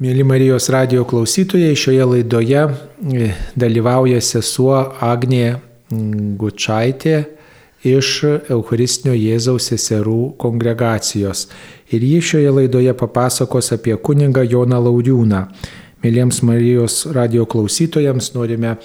Mėly 0.00 0.22
Marijos 0.24 0.70
radio 0.72 1.02
klausytojai, 1.04 1.74
šioje 1.76 2.04
laidoje 2.08 2.60
e, 2.64 3.26
dalyvauja 3.52 4.22
sesuo 4.24 4.78
Agnė 5.04 5.58
Gučaitė 6.40 7.18
iš 7.84 8.14
Eucharistinio 8.48 9.12
Jėzaus 9.12 9.66
seserų 9.68 10.38
kongregacijos. 10.40 11.50
Ir 11.92 12.06
ji 12.08 12.22
šioje 12.30 12.54
laidoje 12.62 12.96
papasakos 12.96 13.68
apie 13.76 13.92
kunigą 14.00 14.46
Joną 14.48 14.80
Lauriūną. 14.86 15.42
Mėlyms 16.00 16.40
Marijos 16.48 17.02
radio 17.12 17.44
klausytojams 17.44 18.32
norime 18.32 18.78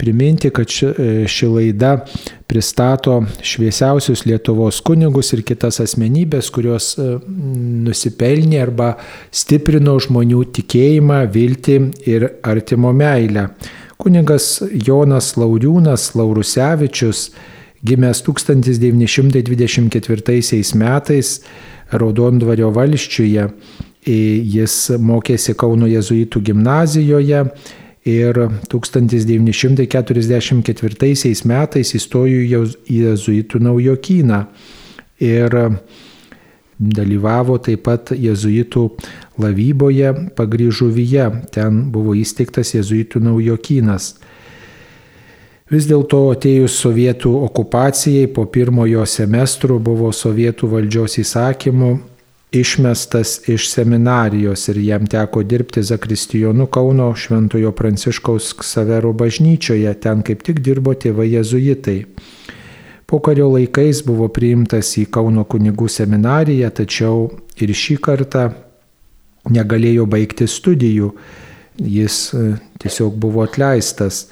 priminti, 0.00 0.50
kad 0.50 0.68
ši, 0.68 0.86
e, 0.86 1.28
ši 1.28 1.46
laida 1.46 2.04
pristato 2.48 3.24
šviesiausius 3.44 4.24
Lietuvos 4.26 4.80
kunigus 4.84 5.32
ir 5.36 5.42
kitas 5.46 5.80
asmenybės, 5.84 6.50
kurios 6.54 6.94
e, 6.96 7.18
nusipelnė 7.84 8.62
arba 8.64 8.94
stiprino 9.28 9.98
žmonių 10.00 10.44
tikėjimą, 10.56 11.20
viltį 11.34 11.76
ir 12.08 12.20
artimo 12.48 12.90
meilę. 12.96 13.44
Kunigas 14.00 14.62
Jonas 14.86 15.34
Lauriūnas 15.36 16.16
Laurusevičius, 16.16 17.30
gimęs 17.84 18.22
1924 18.24 20.64
metais 20.80 21.44
Raudondvario 21.92 22.72
valščiuje, 22.72 23.44
jis 24.06 24.90
mokėsi 25.04 25.52
Kauno 25.58 25.86
jėzuitų 25.90 26.40
gimnazijoje 26.48 27.44
ir 28.10 28.34
1944 28.72 31.34
metais 31.50 31.88
įstojo 31.96 32.38
į 32.44 32.46
jezuitų 32.98 33.56
naujokyną 33.66 34.40
ir 35.20 35.50
dalyvavo 36.80 37.58
taip 37.60 37.82
pat 37.84 38.10
jezuitų 38.16 38.86
lavyboje 39.40 40.14
pagryžuvyje, 40.36 41.30
ten 41.52 41.92
buvo 41.92 42.14
įsteigtas 42.16 42.74
jezuitų 42.74 43.20
naujokynas. 43.28 44.14
Vis 45.70 45.86
dėlto 45.86 46.24
atėjus 46.32 46.80
sovietų 46.82 47.30
okupacijai 47.46 48.26
po 48.34 48.42
pirmojo 48.50 49.04
semestro 49.06 49.78
buvo 49.78 50.08
sovietų 50.10 50.66
valdžios 50.72 51.20
įsakymų 51.22 51.90
išmestas 52.52 53.48
iš 53.48 53.70
seminarijos 53.70 54.68
ir 54.68 54.78
jam 54.78 55.06
teko 55.06 55.42
dirbti 55.42 55.82
Zakristijonu 55.82 56.66
Kauno 56.66 57.14
Šventojo 57.16 57.72
Pranciškaus 57.72 58.52
Ksavero 58.52 59.12
bažnyčioje, 59.12 59.94
ten 59.94 60.22
kaip 60.22 60.42
tik 60.42 60.60
dirbo 60.60 60.94
tėvai 60.94 61.30
jezuitai. 61.30 62.04
Pokario 63.06 63.48
laikais 63.50 64.02
buvo 64.06 64.28
priimtas 64.28 64.92
į 64.98 65.06
Kauno 65.10 65.44
kunigų 65.44 65.88
seminariją, 65.90 66.70
tačiau 66.70 67.30
ir 67.58 67.74
šį 67.74 67.96
kartą 68.02 68.44
negalėjo 69.50 70.06
baigti 70.10 70.46
studijų, 70.50 71.10
jis 71.80 72.18
e, 72.34 72.44
tiesiog 72.82 73.16
buvo 73.18 73.42
atleistas. 73.46 74.26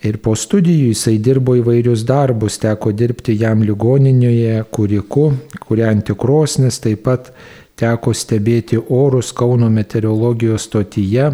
Ir 0.00 0.16
po 0.24 0.32
studijų 0.32 0.94
jisai 0.94 1.18
dirbo 1.20 1.52
įvairius 1.58 2.06
darbus, 2.08 2.54
teko 2.62 2.88
dirbti 2.96 3.34
jam 3.36 3.60
ligoninėje, 3.60 4.62
kuriku, 4.72 5.26
kuriant 5.66 6.06
tikrosnis, 6.08 6.78
taip 6.80 7.02
pat 7.04 7.28
teko 7.76 8.14
stebėti 8.16 8.80
orus 8.80 9.34
Kauno 9.36 9.68
meteorologijos 9.72 10.64
stotyje. 10.70 11.26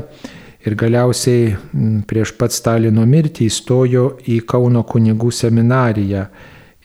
Ir 0.66 0.74
galiausiai 0.74 1.54
prieš 2.10 2.34
pat 2.34 2.50
Stalino 2.50 3.06
mirtį 3.06 3.46
įstojo 3.46 4.18
į 4.26 4.42
Kauno 4.50 4.82
kunigų 4.82 5.30
seminariją. 5.30 6.26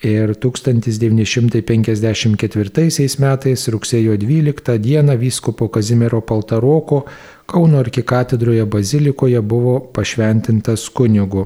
Ir 0.06 0.38
1954 0.38 3.18
metais 3.22 3.68
rugsėjo 3.74 4.14
12 4.18 4.78
dieną 4.82 5.14
vyskupo 5.18 5.68
Kazimiero 5.70 6.20
Paltaroko 6.26 7.06
Kauno 7.52 7.78
arkikatedroje 7.78 8.64
bazilikoje 8.64 9.40
buvo 9.40 9.74
pašventintas 9.92 10.86
kunigu. 10.88 11.42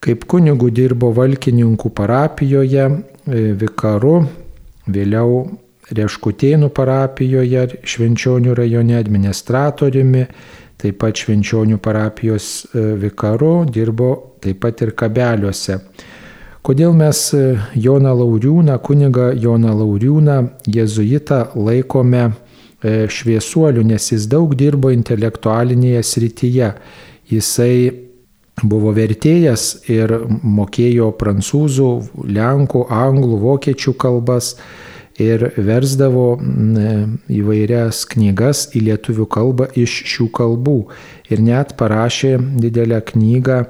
Kaip 0.00 0.22
kunigų 0.28 0.70
dirbo 0.72 1.10
Valkininkų 1.12 1.90
parapijoje, 1.92 2.86
e, 2.88 3.42
vikaru, 3.60 4.14
vėliau 4.88 5.42
Reškutėnų 5.92 6.70
parapijoje, 6.72 7.66
Švenčionių 7.84 8.54
rajone 8.56 8.96
administratoriumi, 8.96 10.24
taip 10.80 10.96
pat 11.02 11.20
Švenčionių 11.20 11.76
parapijos 11.84 12.46
e, 12.72 12.86
vikaru, 13.04 13.66
dirbo 13.68 14.10
taip 14.40 14.62
pat 14.64 14.80
ir 14.86 14.94
kabeliuose. 14.96 15.76
Kodėl 16.64 16.96
mes 16.96 17.20
e, 17.36 17.44
Joną 17.76 18.16
Lauriūną, 18.22 18.78
kunigą 18.80 19.34
Joną 19.36 19.76
Lauriūną, 19.82 20.38
jezuitą 20.64 21.42
laikome 21.60 22.30
šviesuoliu, 22.84 23.84
nes 23.86 24.10
jis 24.12 24.28
daug 24.30 24.54
dirbo 24.58 24.92
intelektualinėje 24.92 26.02
srityje. 26.04 26.72
Jisai 27.32 28.04
buvo 28.62 28.92
vertėjas 28.94 29.88
ir 29.90 30.12
mokėjo 30.28 31.10
prancūzų, 31.18 31.90
lenkų, 32.36 32.84
anglų, 32.92 33.38
vokiečių 33.42 33.94
kalbas 33.98 34.54
ir 35.20 35.46
versdavo 35.56 36.34
įvairias 37.30 38.04
knygas 38.10 38.68
į 38.74 38.84
lietuvių 38.90 39.26
kalbą 39.30 39.68
iš 39.78 39.96
šių 40.10 40.28
kalbų. 40.34 40.78
Ir 41.30 41.42
net 41.42 41.74
parašė 41.78 42.36
didelę 42.60 43.00
knygą, 43.10 43.64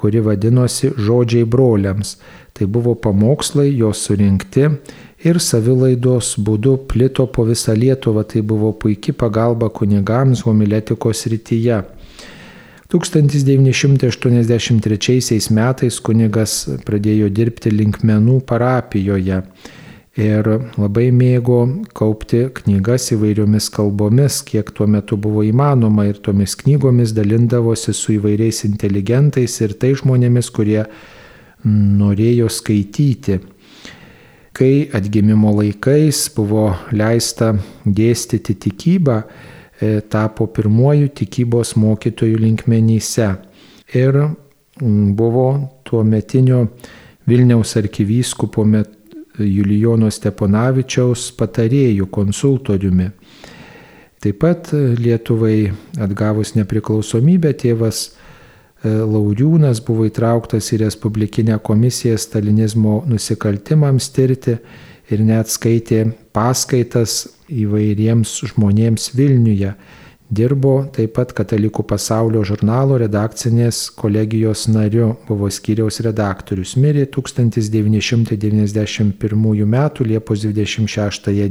kuri 0.00 0.20
vadinosi 0.24 0.94
Žodžiai 0.96 1.44
broliams. 1.44 2.16
Tai 2.56 2.66
buvo 2.66 2.94
pamokslai, 2.94 3.76
jos 3.76 3.98
surinkti 4.08 4.68
ir 5.24 5.38
savilaidos 5.40 6.36
būdu 6.40 6.76
plito 6.90 7.26
po 7.28 7.44
visą 7.48 7.74
Lietuvą. 7.76 8.24
Tai 8.24 8.42
buvo 8.42 8.72
puikia 8.72 9.12
pagalba 9.14 9.68
kunigams 9.68 10.42
homiletikos 10.48 11.26
rytyje. 11.30 11.82
1983 12.90 15.50
metais 15.54 16.00
kunigas 16.02 16.68
pradėjo 16.86 17.28
dirbti 17.30 17.70
linkmenų 17.70 18.40
parapijoje 18.48 19.42
ir 20.18 20.48
labai 20.78 21.10
mėgo 21.14 21.60
kaupti 21.94 22.46
knygas 22.54 23.10
įvairiomis 23.14 23.68
kalbomis, 23.74 24.40
kiek 24.46 24.72
tuo 24.74 24.88
metu 24.90 25.16
buvo 25.20 25.44
įmanoma 25.46 26.08
ir 26.08 26.18
tomis 26.18 26.56
knygomis 26.58 27.14
dalindavosi 27.14 27.94
su 27.94 28.16
įvairiais 28.18 28.64
inteligentais 28.66 29.60
ir 29.60 29.76
tai 29.78 29.94
žmonėmis, 29.98 30.50
kurie 30.50 30.82
norėjo 31.64 32.50
skaityti. 32.50 33.38
Kai 34.56 34.90
atgimimo 34.96 35.54
laikais 35.54 36.26
buvo 36.34 36.72
leista 36.92 37.54
dėstyti 37.86 38.56
tikybą, 38.66 39.22
E, 39.80 40.00
tapo 40.12 40.44
pirmuoju 40.52 41.08
tikybos 41.16 41.72
mokytojų 41.80 42.36
linkmenyse 42.42 43.30
ir 43.96 44.18
buvo 45.16 45.46
tuo 45.88 46.02
metinio 46.04 46.66
Vilniaus 47.28 47.72
arkivyskupo 47.80 48.66
Julijono 49.44 50.10
Steponavičiaus 50.10 51.30
patarėjų 51.38 52.08
konsultoriumi. 52.12 53.10
Taip 54.20 54.40
pat 54.42 54.72
Lietuvai 54.74 55.70
atgavus 56.00 56.52
nepriklausomybę 56.58 57.54
tėvas 57.62 58.02
e, 58.04 58.12
Lauriūnas 58.90 59.80
buvo 59.86 60.04
įtrauktas 60.10 60.68
į 60.74 60.82
Respublikinę 60.84 61.56
komisiją 61.64 62.18
stalinizmo 62.20 62.98
nusikaltimams 63.08 64.10
tirti 64.12 64.58
ir 65.10 65.24
net 65.24 65.48
skaitė 65.48 66.04
paskaitas 66.36 67.22
įvairiems 67.48 68.36
žmonėms 68.52 69.10
Vilniuje. 69.16 69.72
Dirbo 70.30 70.84
taip 70.94 71.16
pat 71.16 71.32
Katalikų 71.34 71.82
pasaulio 71.90 72.44
žurnalo 72.46 72.94
redakcinės 73.02 73.90
kolegijos 73.98 74.68
nariu, 74.70 75.18
buvo 75.26 75.50
skyriaus 75.50 75.98
redaktorius. 76.06 76.78
Mirė 76.78 77.10
1991 77.10 79.66
m. 79.66 79.74
Liepos 80.06 80.46
26 80.46 81.34
d. 81.34 81.42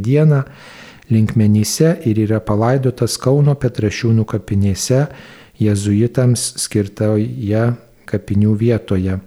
linkmenyse 1.12 2.00
ir 2.08 2.24
yra 2.24 2.40
palaidotas 2.40 3.20
Kauno 3.20 3.52
Petrašiūnų 3.60 4.24
kapinėse 4.24 5.12
jezuitams 5.60 6.64
skirtoje 6.64 7.76
kapinių 8.08 8.56
vietoje. 8.56 9.20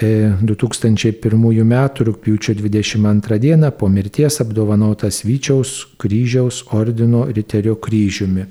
2001 0.00 1.60
m. 1.62 1.74
rūpiučio 2.08 2.54
22 2.54 3.38
d. 3.38 3.70
po 3.70 3.88
mirties 3.88 4.40
apdovanotas 4.40 5.22
Vyčiaus 5.24 5.86
kryžiaus 5.96 6.64
ordino 6.70 7.24
riterio 7.24 7.74
kryžiumi. 7.80 8.44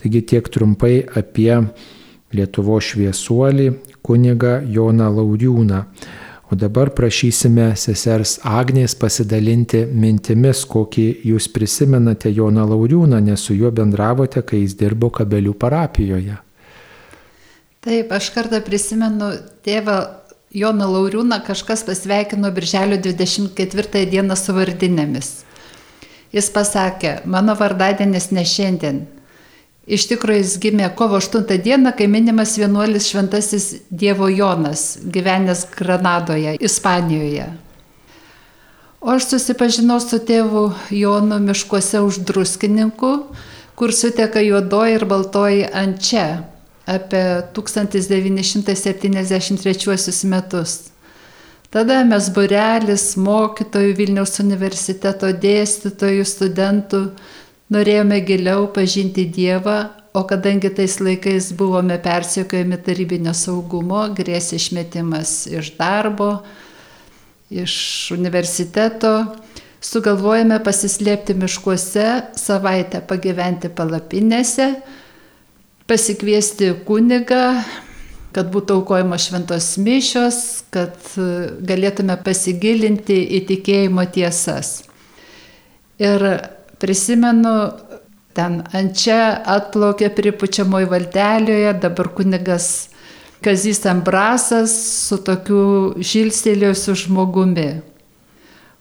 Taigi 0.00 0.22
tiek 0.22 0.48
trumpai 0.48 1.02
apie 1.14 1.52
Lietuvo 2.32 2.80
šviesuolį 2.80 3.68
kunigą 4.02 4.62
Joną 4.72 5.10
Lauriūną. 5.18 5.82
O 6.50 6.56
dabar 6.56 6.90
prašysime 6.94 7.72
sesers 7.76 8.38
Agnės 8.46 8.94
pasidalinti 8.96 9.84
mintimis, 9.86 10.64
kokį 10.64 11.06
jūs 11.26 11.48
prisimenate 11.52 12.30
Joną 12.30 12.64
Lauriūną, 12.70 13.20
nes 13.20 13.42
su 13.42 13.54
juo 13.54 13.70
bendravote, 13.70 14.42
kai 14.46 14.62
jis 14.62 14.76
dirbo 14.78 15.10
Kabelių 15.10 15.54
parapijoje. 15.58 16.36
Taip, 17.86 18.12
aš 18.16 18.30
kartą 18.34 18.62
prisimenu 18.66 19.32
tėvą 19.66 19.98
Joną 20.56 20.86
Lauriūną 20.88 21.36
kažkas 21.44 21.82
pasveikino 21.84 22.48
birželio 22.50 22.96
24 22.96 24.06
dieną 24.08 24.36
su 24.40 24.54
vardinėmis. 24.56 25.28
Jis 26.32 26.48
pasakė, 26.54 27.10
mano 27.28 27.52
vardadienis 27.58 28.30
ne 28.32 28.44
šiandien. 28.48 29.02
Iš 29.84 30.06
tikrųjų 30.14 30.40
jis 30.40 30.54
gimė 30.62 30.88
kovo 30.96 31.20
8 31.20 31.44
dieną, 31.66 31.92
kai 31.98 32.08
minimas 32.08 32.56
vienuolis 32.56 33.10
šventasis 33.10 33.68
Dievo 33.90 34.30
Jonas, 34.32 34.96
gyvenęs 35.04 35.66
Granadoje, 35.76 36.56
Ispanijoje. 36.56 37.50
O 39.04 39.12
aš 39.12 39.28
susipažinau 39.34 40.00
su 40.00 40.24
tėvu 40.24 40.70
Jonu 40.88 41.36
miškuose 41.50 42.00
už 42.00 42.24
druskininkų, 42.32 43.14
kur 43.76 43.92
suteka 43.92 44.40
juodoji 44.40 44.96
ir 44.96 45.04
baltoji 45.04 45.68
ančia 45.84 46.28
apie 46.86 47.42
1973 47.52 50.24
metus. 50.30 50.80
Tada 51.70 52.04
mes 52.06 52.28
burelis, 52.30 53.16
mokytojų 53.18 53.94
Vilniaus 53.98 54.38
universiteto 54.40 55.32
dėstytojų, 55.34 56.24
studentų 56.24 57.10
norėjome 57.74 58.20
giliau 58.24 58.68
pažinti 58.72 59.26
Dievą, 59.26 59.90
o 60.16 60.22
kadangi 60.24 60.70
tais 60.72 60.96
laikais 61.02 61.50
buvome 61.58 61.98
persiekojami 62.00 62.78
tarybinio 62.86 63.34
saugumo, 63.36 64.06
grėsė 64.16 64.56
išmetimas 64.56 65.44
iš 65.50 65.74
darbo, 65.76 66.38
iš 67.52 67.74
universiteto, 68.14 69.34
sugalvojame 69.82 70.62
pasislėpti 70.64 71.34
miškuose, 71.36 72.06
savaitę 72.38 73.02
pagyventi 73.10 73.68
palapinėse, 73.68 74.70
pasikviesti 75.90 76.72
kunigą, 76.86 77.60
kad 78.36 78.50
būtų 78.52 78.80
aukojama 78.80 79.16
šventos 79.20 79.76
mišios, 79.80 80.38
kad 80.74 80.96
galėtume 81.66 82.18
pasigilinti 82.24 83.16
į 83.38 83.44
tikėjimo 83.48 84.04
tiesas. 84.12 84.82
Ir 86.02 86.20
prisimenu, 86.82 87.54
ten 88.36 88.60
ant 88.76 88.98
čia 88.98 89.38
atplaukė 89.56 90.10
pripučiamoji 90.12 90.90
valtelioje, 90.90 91.72
dabar 91.80 92.12
kunigas 92.12 92.90
Kazys 93.44 93.84
Ambrasas 93.86 94.72
su 95.06 95.16
tokiu 95.22 95.94
žilstelėjusiu 96.00 96.96
žmogumi. 97.06 97.68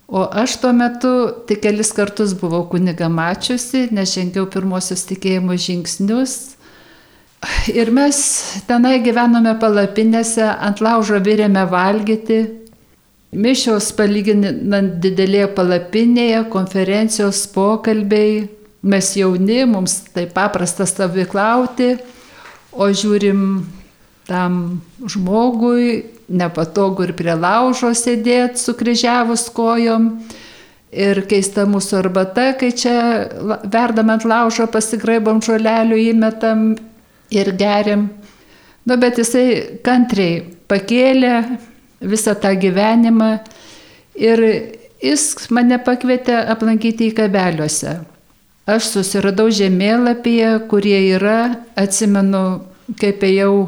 O 0.08 0.22
aš 0.26 0.60
tuo 0.62 0.72
metu 0.74 1.12
tik 1.50 1.64
kelis 1.64 1.92
kartus 1.96 2.36
buvau 2.38 2.64
kuniga 2.70 3.08
mačiusi, 3.10 3.88
nes 3.96 4.14
žengiau 4.14 4.46
pirmosius 4.52 5.06
tikėjimo 5.10 5.58
žingsnius. 5.58 6.55
Ir 7.74 7.92
mes 7.94 8.18
tenai 8.68 9.00
gyvenome 9.06 9.56
palapinėse, 9.62 10.46
ant 10.46 10.82
laužo 10.82 11.20
virėme 11.24 11.66
valgyti. 11.70 12.40
Mišios 13.36 13.90
palyginant 13.98 15.00
didelėje 15.04 15.50
palapinėje, 15.58 16.46
konferencijos 16.54 17.46
pokalbiai. 17.54 18.46
Mes 18.86 19.08
jauni, 19.18 19.64
mums 19.66 19.98
tai 20.14 20.28
paprasta 20.30 20.86
stovyklauti, 20.86 21.96
o 22.72 22.86
žiūrim 22.94 23.40
tam 24.30 24.82
žmogui 25.10 26.04
nepatogu 26.30 27.08
ir 27.08 27.14
prie 27.18 27.34
laužo 27.34 27.92
sėdėti 27.98 28.62
sukryžiavus 28.62 29.48
kojom. 29.54 30.12
Ir 30.96 31.26
keista 31.28 31.66
mūsų 31.68 31.98
arbata, 32.00 32.52
kai 32.56 32.70
čia 32.72 32.96
verdam 33.68 34.14
ant 34.14 34.24
laužo, 34.24 34.70
pasigraibom 34.72 35.42
žolelių, 35.44 35.98
įmetam 36.14 36.70
ir 37.34 37.52
geriam. 37.58 38.10
Nu, 38.86 38.98
bet 39.02 39.18
jisai 39.18 39.80
kantriai 39.86 40.44
pakėlė 40.70 41.36
visą 42.06 42.36
tą 42.38 42.52
gyvenimą 42.60 43.32
ir 44.20 44.44
jis 45.02 45.50
mane 45.54 45.80
pakvietė 45.82 46.38
aplankyti 46.54 47.10
į 47.10 47.16
kabeliuose. 47.18 47.96
Aš 48.66 48.90
susiradau 48.96 49.52
žemėlapyje, 49.54 50.56
kurie 50.70 50.98
yra, 51.14 51.62
atsimenu, 51.78 52.64
kaip 52.98 53.22
ėjau 53.26 53.68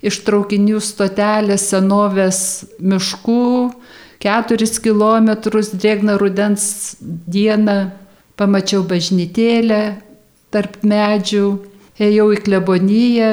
iš 0.00 0.22
traukinių 0.24 0.80
stotelės 0.80 1.66
senovės 1.72 2.40
miškų, 2.80 3.48
keturis 4.20 4.78
kilometrus 4.80 5.74
drėgną 5.76 6.16
rudens 6.20 6.96
dieną, 7.00 7.90
pamačiau 8.40 8.80
bažnytėlę 8.88 9.82
tarp 10.50 10.80
medžių, 10.88 11.46
ėjau 12.00 12.30
į 12.34 12.40
kleboniją, 12.46 13.30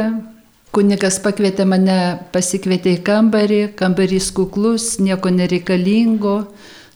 kunigas 0.75 1.21
pakvietė 1.23 1.65
mane, 1.69 1.99
pasikvietė 2.33 2.97
į 2.97 3.03
kambarį, 3.07 3.61
kambarys 3.79 4.29
kuklus, 4.35 4.97
nieko 4.99 5.31
nereikalingo, 5.33 6.37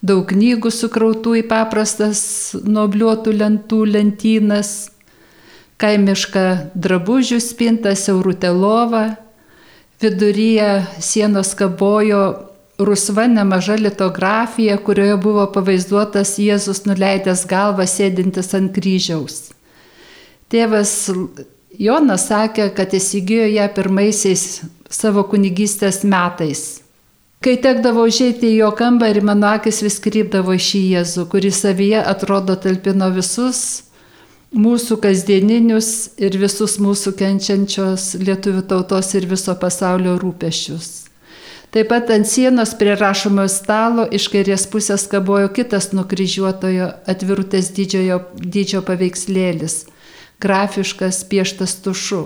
daug 0.04 0.28
knygų 0.30 0.72
sukrautų 0.76 1.40
į 1.42 1.48
paprastas 1.50 2.22
nuobliuotų 2.62 3.34
lentų 3.40 3.82
lentynas, 3.96 4.92
kaimišką 5.82 6.46
drabužių 6.78 7.42
spintą, 7.42 7.96
siaurutę 7.98 8.54
lovą, 8.54 9.06
Viduryje 10.02 10.86
sienos 10.98 11.54
kabojo 11.54 12.50
rusva 12.80 13.28
nemaža 13.28 13.76
litografija, 13.76 14.78
kurioje 14.78 15.18
buvo 15.22 15.44
pavaizduotas 15.54 16.40
Jėzus 16.42 16.88
nuleidęs 16.90 17.44
galvą 17.46 17.86
sėdintis 17.86 18.50
ant 18.58 18.74
kryžiaus. 18.74 19.52
Tėvas 20.50 20.96
Jonas 21.80 22.28
sakė, 22.28 22.70
kad 22.76 22.94
įsigijo 22.94 23.48
ją 23.48 23.68
pirmaisiais 23.76 24.62
savo 24.92 25.24
kunigystės 25.24 26.04
metais. 26.04 26.82
Kai 27.42 27.56
tekdavo 27.58 28.04
užėti 28.06 28.52
į 28.52 28.58
jo 28.60 28.72
kambarį, 28.78 29.24
mano 29.26 29.48
akis 29.56 29.80
vis 29.82 29.96
krypdavo 30.04 30.54
šį 30.54 30.82
Jėzų, 30.96 31.26
kuris 31.32 31.64
savyje 31.64 32.04
atrodo 32.06 32.54
talpino 32.60 33.08
visus 33.16 33.88
mūsų 34.52 35.00
kasdieninius 35.02 36.20
ir 36.22 36.36
visus 36.38 36.76
mūsų 36.84 37.16
kenčiančios 37.18 38.12
lietuvių 38.22 38.66
tautos 38.68 39.14
ir 39.16 39.26
viso 39.32 39.56
pasaulio 39.56 40.18
rūpešius. 40.22 41.08
Taip 41.72 41.88
pat 41.88 42.10
ant 42.12 42.28
sienos 42.28 42.74
prie 42.76 42.98
rašomojo 43.00 43.48
stalo 43.48 44.04
iš 44.12 44.28
kairės 44.34 44.68
pusės 44.68 45.08
kabojo 45.08 45.48
kitas 45.56 45.94
nukryžiuotojo 45.96 46.90
atvirutės 47.08 47.72
didžiojo, 47.72 48.18
dydžio 48.36 48.84
paveikslėlis, 48.84 49.86
grafiškas 50.42 51.24
pieštas 51.30 51.78
tušu. 51.86 52.24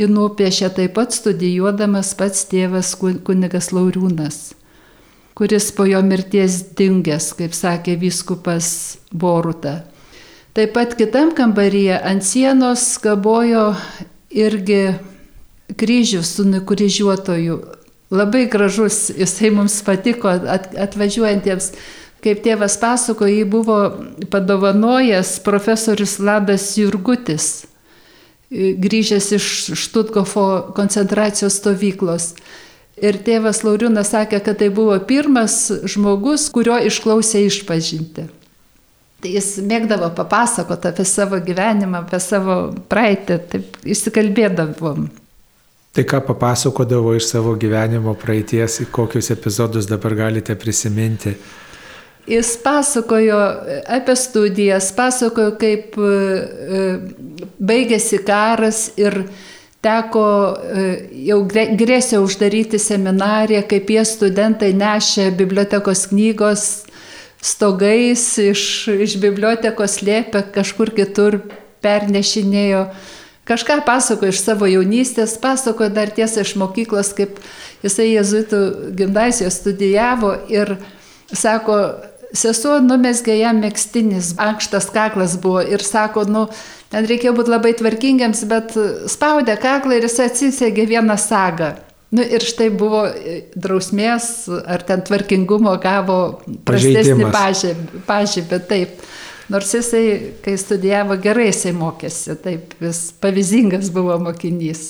Jį 0.00 0.08
nupiešė 0.08 0.70
taip 0.76 0.94
pat 0.96 1.12
studijuodamas 1.12 2.14
pats 2.16 2.46
tėvas 2.48 2.94
kunigas 2.96 3.70
Lauriūnas, 3.76 4.38
kuris 5.36 5.68
po 5.76 5.84
jo 5.84 6.00
mirties 6.06 6.62
dingęs, 6.78 7.32
kaip 7.36 7.52
sakė 7.56 7.98
vyskupas 8.00 8.72
Boruta. 9.12 9.82
Taip 10.56 10.74
pat 10.76 10.96
kitam 10.96 11.34
kambaryje 11.36 12.00
ant 12.00 12.24
sienos 12.24 12.86
kabojo 13.00 13.70
irgi 14.32 14.94
kryžius 15.76 16.34
su 16.36 16.44
nukryžiuotoju. 16.48 17.60
Labai 18.12 18.46
gražus, 18.52 19.10
jisai 19.16 19.50
mums 19.50 19.78
patiko 19.84 20.28
atvažiuojantiems. 20.28 21.70
Kaip 22.22 22.42
tėvas 22.44 22.76
pasako, 22.78 23.26
jį 23.26 23.44
buvo 23.50 23.76
padovanojęs 24.30 25.40
profesorius 25.42 26.20
Ladas 26.22 26.68
Jurgutis, 26.78 27.64
grįžęs 28.52 29.32
iš 29.38 29.46
Štutgofo 29.80 30.44
koncentracijos 30.76 31.56
stovyklos. 31.58 32.34
Ir 33.02 33.16
tėvas 33.26 33.64
Lauriūnas 33.66 34.12
sakė, 34.12 34.38
kad 34.44 34.60
tai 34.60 34.68
buvo 34.70 34.94
pirmas 35.08 35.64
žmogus, 35.88 36.46
kurio 36.54 36.76
išklausė 36.86 37.42
išpažinti. 37.48 38.28
Tai 39.22 39.30
jis 39.30 39.56
mėgdavo 39.62 40.12
papasakoti 40.14 40.90
apie 40.90 41.06
savo 41.06 41.40
gyvenimą, 41.42 42.04
apie 42.04 42.20
savo 42.22 42.56
praeitį, 42.90 43.38
taip 43.50 43.76
įsikalbėdavom. 43.82 45.08
Tai 45.92 46.04
ką 46.08 46.22
papasakodavo 46.26 47.16
iš 47.18 47.28
savo 47.34 47.56
gyvenimo 47.58 48.14
praeities, 48.18 48.80
kokius 48.94 49.30
epizodus 49.34 49.90
dabar 49.90 50.14
galite 50.24 50.56
prisiminti? 50.58 51.34
Jis 52.26 52.52
pasakojo 52.62 53.38
apie 53.90 54.14
studijas, 54.16 54.92
pasakojo, 54.94 55.56
kaip 55.58 55.96
e, 55.98 56.84
baigėsi 57.58 58.20
karas 58.22 58.92
ir 59.00 59.24
teko 59.82 60.26
e, 60.54 60.84
jau 61.26 61.40
grėsė 61.50 62.20
uždaryti 62.22 62.78
seminariją, 62.78 63.64
kaip 63.66 63.90
jie 63.90 64.04
studentai 64.06 64.70
nešė 64.78 65.32
bibliotekos 65.40 66.06
knygos 66.12 66.66
stogais 67.42 68.22
iš, 68.38 68.62
iš 69.02 69.18
bibliotekos 69.18 69.98
lėpė, 70.06 70.44
kažkur 70.54 70.94
kitur 70.94 71.40
pernešinėjo. 71.82 72.86
Kažką 73.50 73.80
pasako 73.82 74.28
iš 74.30 74.38
savo 74.44 74.68
jaunystės, 74.70 75.34
pasako 75.42 75.88
dar 75.90 76.12
tiesą 76.14 76.44
iš 76.46 76.54
mokyklos, 76.60 77.10
kaip 77.18 77.40
jisai 77.82 78.12
jezuitų 78.12 78.60
gimnazijoje 78.94 79.50
studijavo 79.50 80.36
ir 80.54 80.76
sako, 81.34 81.80
sesuo 82.36 82.78
numesgė 82.82 83.36
jam 83.38 83.60
mėgstinis, 83.62 84.34
ankštas 84.40 84.90
kaklas 84.94 85.36
buvo 85.40 85.62
ir 85.64 85.84
sako, 85.84 86.24
nu, 86.28 86.46
ten 86.92 87.08
reikėjo 87.08 87.34
būti 87.38 87.52
labai 87.52 87.72
tvarkingiams, 87.78 88.44
bet 88.50 88.76
spaudė 89.12 89.58
kaklą 89.60 89.98
ir 89.98 90.08
jis 90.08 90.20
atsisegė 90.26 90.88
vieną 90.94 91.18
sagą. 91.20 91.74
Nu, 92.12 92.20
ir 92.20 92.44
štai 92.44 92.68
buvo 92.76 93.06
e, 93.08 93.38
drausmės 93.56 94.44
ar 94.68 94.82
ten 94.84 95.00
tvarkingumo 95.06 95.72
gavo 95.80 96.18
prastesnį 96.68 97.30
pažymį, 97.32 98.02
pažymį, 98.08 98.58
taip. 98.68 99.06
Nors 99.52 99.72
jisai, 99.74 100.04
kai 100.44 100.58
studijavo, 100.60 101.16
gerai 101.20 101.48
jisai 101.48 101.72
mokėsi, 101.76 102.36
taip 102.44 102.76
vis 102.80 103.06
pavyzdingas 103.20 103.88
buvo 103.92 104.18
mokinys. 104.20 104.84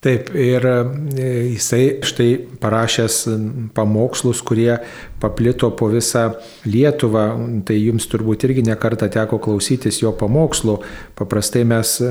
Taip, 0.00 0.30
ir 0.32 0.64
e, 0.64 0.76
jisai 1.50 1.82
štai 2.06 2.28
parašęs 2.62 3.18
pamokslus, 3.76 4.40
kurie 4.46 4.78
paplito 5.20 5.70
po 5.76 5.90
visą 5.92 6.30
Lietuvą, 6.64 7.24
tai 7.68 7.76
jums 7.78 8.08
turbūt 8.10 8.48
irgi 8.48 8.64
nekarta 8.66 9.10
teko 9.12 9.38
klausytis 9.42 10.00
jo 10.02 10.12
pamokslų. 10.16 10.78
Paprastai 11.18 11.66
mes 11.68 11.96
e, 12.00 12.10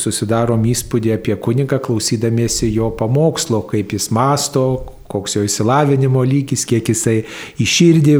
susidarom 0.00 0.64
įspūdį 0.68 1.16
apie 1.16 1.36
kunigą 1.40 1.80
klausydamiesi 1.82 2.70
jo 2.74 2.92
pamokslo, 2.96 3.64
kaip 3.70 3.96
jis 3.96 4.10
masto, 4.14 4.66
koks 5.10 5.34
jo 5.36 5.44
įsilavinimo 5.46 6.22
lygis, 6.26 6.64
kiek 6.68 6.92
jisai 6.92 7.16
į 7.60 7.66
širdį 7.66 8.16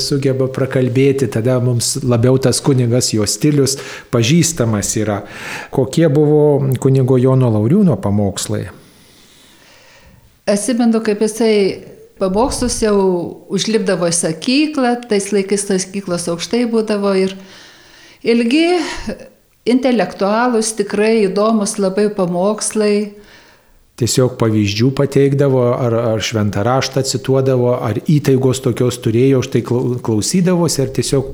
sugeba 0.00 0.48
prakalbėti, 0.54 1.28
tada 1.32 1.58
mums 1.62 1.98
labiau 2.00 2.40
tas 2.40 2.62
kunigas, 2.64 3.12
jo 3.12 3.26
stilius 3.28 3.76
pažįstamas 4.14 4.94
yra. 5.02 5.20
Kokie 5.74 6.08
buvo 6.12 6.62
kunigo 6.80 7.20
Jono 7.20 7.52
Lauriūno 7.52 7.98
pamokslai? 8.00 8.68
Atsimenu, 10.50 11.02
kaip 11.04 11.20
jisai 11.22 11.54
pamokslus 12.20 12.78
jau 12.84 12.96
užlipdavo 13.52 14.08
į 14.10 14.14
sakyklą, 14.16 14.94
tais 15.10 15.30
laikais 15.34 15.66
sakyklos 15.68 16.28
aukštai 16.30 16.66
būdavo 16.70 17.14
ir 17.18 17.34
ilgi, 18.22 18.66
intelektualūs, 19.70 20.74
tikrai 20.78 21.26
įdomus 21.26 21.78
labai 21.80 22.08
pamokslai 22.16 22.94
tiesiog 24.00 24.36
pavyzdžių 24.40 24.90
pateikdavo, 24.96 25.62
ar, 25.74 25.96
ar 26.14 26.24
šventą 26.24 26.64
raštą 26.66 27.02
cituodavo, 27.06 27.74
ar 27.76 28.00
įtaigos 28.10 28.62
tokios 28.64 28.98
turėjo, 29.04 29.42
už 29.44 29.50
tai 29.52 29.62
klausydavosi, 29.66 30.80
ar 30.84 30.92
tiesiog, 30.96 31.30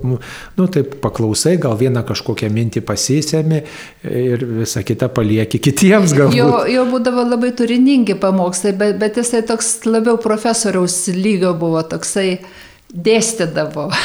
nu, 0.59 0.69
taip 0.75 0.99
paklausai, 1.05 1.57
gal 1.63 1.79
vieną 1.81 2.03
kažkokią 2.09 2.51
mintį 2.53 2.83
pasisėmi 2.87 3.63
ir 4.11 4.47
visą 4.63 4.83
kitą 4.87 5.11
palieki 5.15 5.63
kitiems 5.63 6.17
galbūt. 6.17 6.39
Jo, 6.39 6.65
jo 6.71 6.87
būdavo 6.91 7.27
labai 7.31 7.53
turiningi 7.57 8.19
pamokslai, 8.23 8.75
bet, 8.79 9.01
bet 9.03 9.23
jisai 9.23 9.45
toks 9.47 9.79
labiau 9.89 10.19
profesoriaus 10.23 11.05
lygio 11.15 11.55
buvo, 11.59 11.83
toksai 11.87 12.39
dėstydavo. 12.93 13.91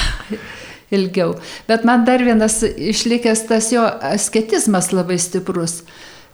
ilgiau. 0.92 1.36
Bet 1.68 1.86
man 1.88 2.06
dar 2.08 2.24
vienas 2.24 2.60
išlikęs 2.68 3.46
tas 3.50 3.72
jo 3.72 3.84
asketizmas 4.12 4.92
labai 4.92 5.18
stiprus. 5.22 5.82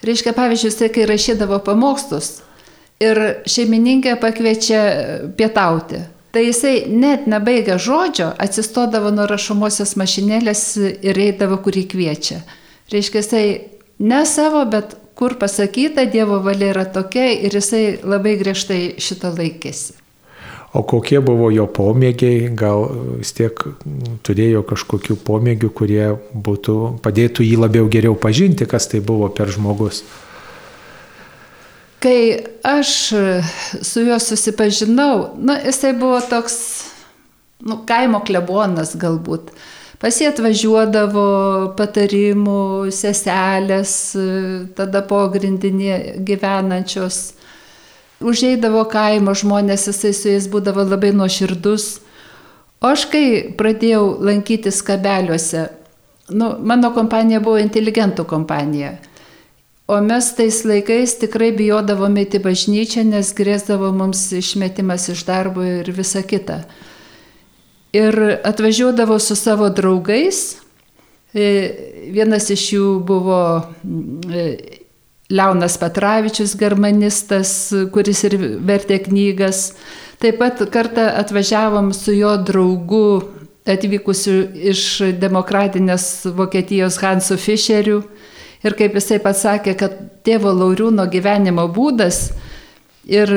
Reiškia, 0.05 0.33
pavyzdžiui, 0.37 0.69
jisai, 0.71 0.91
kai 0.93 1.07
rašydavo 1.09 1.57
pamokslus 1.65 2.37
ir 3.01 3.19
šeimininkė 3.49 4.15
pakviečia 4.21 4.81
pietauti, 5.37 6.03
tai 6.33 6.45
jisai 6.47 6.75
net 6.89 7.25
nebaigę 7.29 7.79
žodžio 7.81 8.29
atsistodavo 8.41 9.09
nuo 9.13 9.25
rašomosios 9.29 9.95
mašinėlės 9.97 10.63
ir 11.01 11.21
eidavo, 11.27 11.59
kurį 11.65 11.87
kviečia. 11.93 12.41
Reiškia, 12.93 13.23
jisai 13.23 13.45
ne 13.99 14.23
savo, 14.29 14.63
bet 14.69 14.95
kur 15.17 15.37
pasakyta, 15.41 16.05
Dievo 16.05 16.39
valia 16.45 16.71
yra 16.75 16.85
tokia 16.85 17.31
ir 17.33 17.57
jisai 17.57 17.99
labai 18.05 18.37
griežtai 18.37 18.81
šito 19.01 19.33
laikėsi. 19.33 19.97
O 20.75 20.83
kokie 20.83 21.21
buvo 21.23 21.47
jo 21.53 21.63
pomėgiai, 21.71 22.49
gal 22.51 22.89
vis 23.21 23.31
tiek 23.37 23.55
turėjo 24.27 24.65
kažkokių 24.67 25.15
pomėgių, 25.23 25.69
kurie 25.71 26.07
būtų, 26.33 26.75
padėtų 27.05 27.45
jį 27.47 27.61
labiau 27.63 27.87
geriau 27.87 28.17
pažinti, 28.19 28.67
kas 28.67 28.89
tai 28.91 28.99
buvo 28.99 29.29
per 29.31 29.47
žmogus. 29.53 30.03
Kai 32.03 32.43
aš 32.67 32.91
su 33.81 34.03
juo 34.05 34.19
susipažinau, 34.21 35.31
nu, 35.39 35.55
jisai 35.65 35.95
buvo 35.97 36.19
toks, 36.29 36.59
nu, 37.63 37.79
kaimo 37.87 38.21
klebonas 38.27 38.93
galbūt. 38.99 39.49
Pas 39.97 40.13
jį 40.13 40.27
atvažiuodavo 40.29 41.23
patarimų, 41.79 42.91
seselės, 42.93 43.95
tada 44.77 45.01
pogrindinė 45.09 46.19
gyvenančios 46.27 47.36
užeidavo 48.23 48.83
kaimo 48.89 49.33
žmonės, 49.37 49.87
jisai 49.91 50.13
su 50.13 50.31
jais 50.31 50.47
būdavo 50.51 50.85
labai 50.87 51.13
nuoširdus. 51.15 51.87
O 52.81 52.91
aš 52.93 53.07
kai 53.11 53.27
pradėjau 53.57 54.17
lankytis 54.21 54.83
kabeliuose, 54.85 55.67
nu, 56.29 56.53
mano 56.59 56.91
kompanija 56.93 57.41
buvo 57.41 57.61
inteligentų 57.61 58.25
kompanija. 58.29 58.97
O 59.87 60.01
mes 60.03 60.33
tais 60.35 60.65
laikais 60.67 61.13
tikrai 61.21 61.53
bijodavome 61.55 62.25
į 62.27 62.41
bažnyčią, 62.43 63.05
nes 63.07 63.31
grėsdavo 63.33 63.93
mums 63.95 64.25
išmetimas 64.35 65.07
iš 65.13 65.23
darbo 65.23 65.63
ir 65.63 65.87
visa 65.95 66.25
kita. 66.27 66.65
Ir 67.95 68.17
atvažiuodavo 68.43 69.15
su 69.19 69.37
savo 69.39 69.69
draugais. 69.71 70.57
E, 71.33 71.47
vienas 72.11 72.49
iš 72.51 72.65
jų 72.73 72.89
buvo 73.07 73.39
e, 74.27 74.76
Leonas 75.29 75.75
Petravičius, 75.77 76.55
germanistas, 76.55 77.51
kuris 77.91 78.23
ir 78.29 78.37
vertė 78.63 79.01
knygas. 79.03 79.73
Taip 80.23 80.39
pat 80.39 80.61
kartą 80.71 81.09
atvažiavom 81.19 81.91
su 81.93 82.15
jo 82.15 82.31
draugu 82.47 83.07
atvykusiu 83.67 84.37
iš 84.71 84.83
demokratinės 85.19 86.29
Vokietijos 86.37 87.01
Hansu 87.03 87.35
Fischeriu. 87.37 88.01
Ir 88.63 88.73
kaip 88.79 88.95
jisai 88.97 89.19
pats 89.21 89.43
sakė, 89.45 89.75
kad 89.77 89.97
tėvo 90.25 90.53
Lauriūno 90.55 91.05
gyvenimo 91.11 91.67
būdas 91.75 92.31
ir 93.07 93.29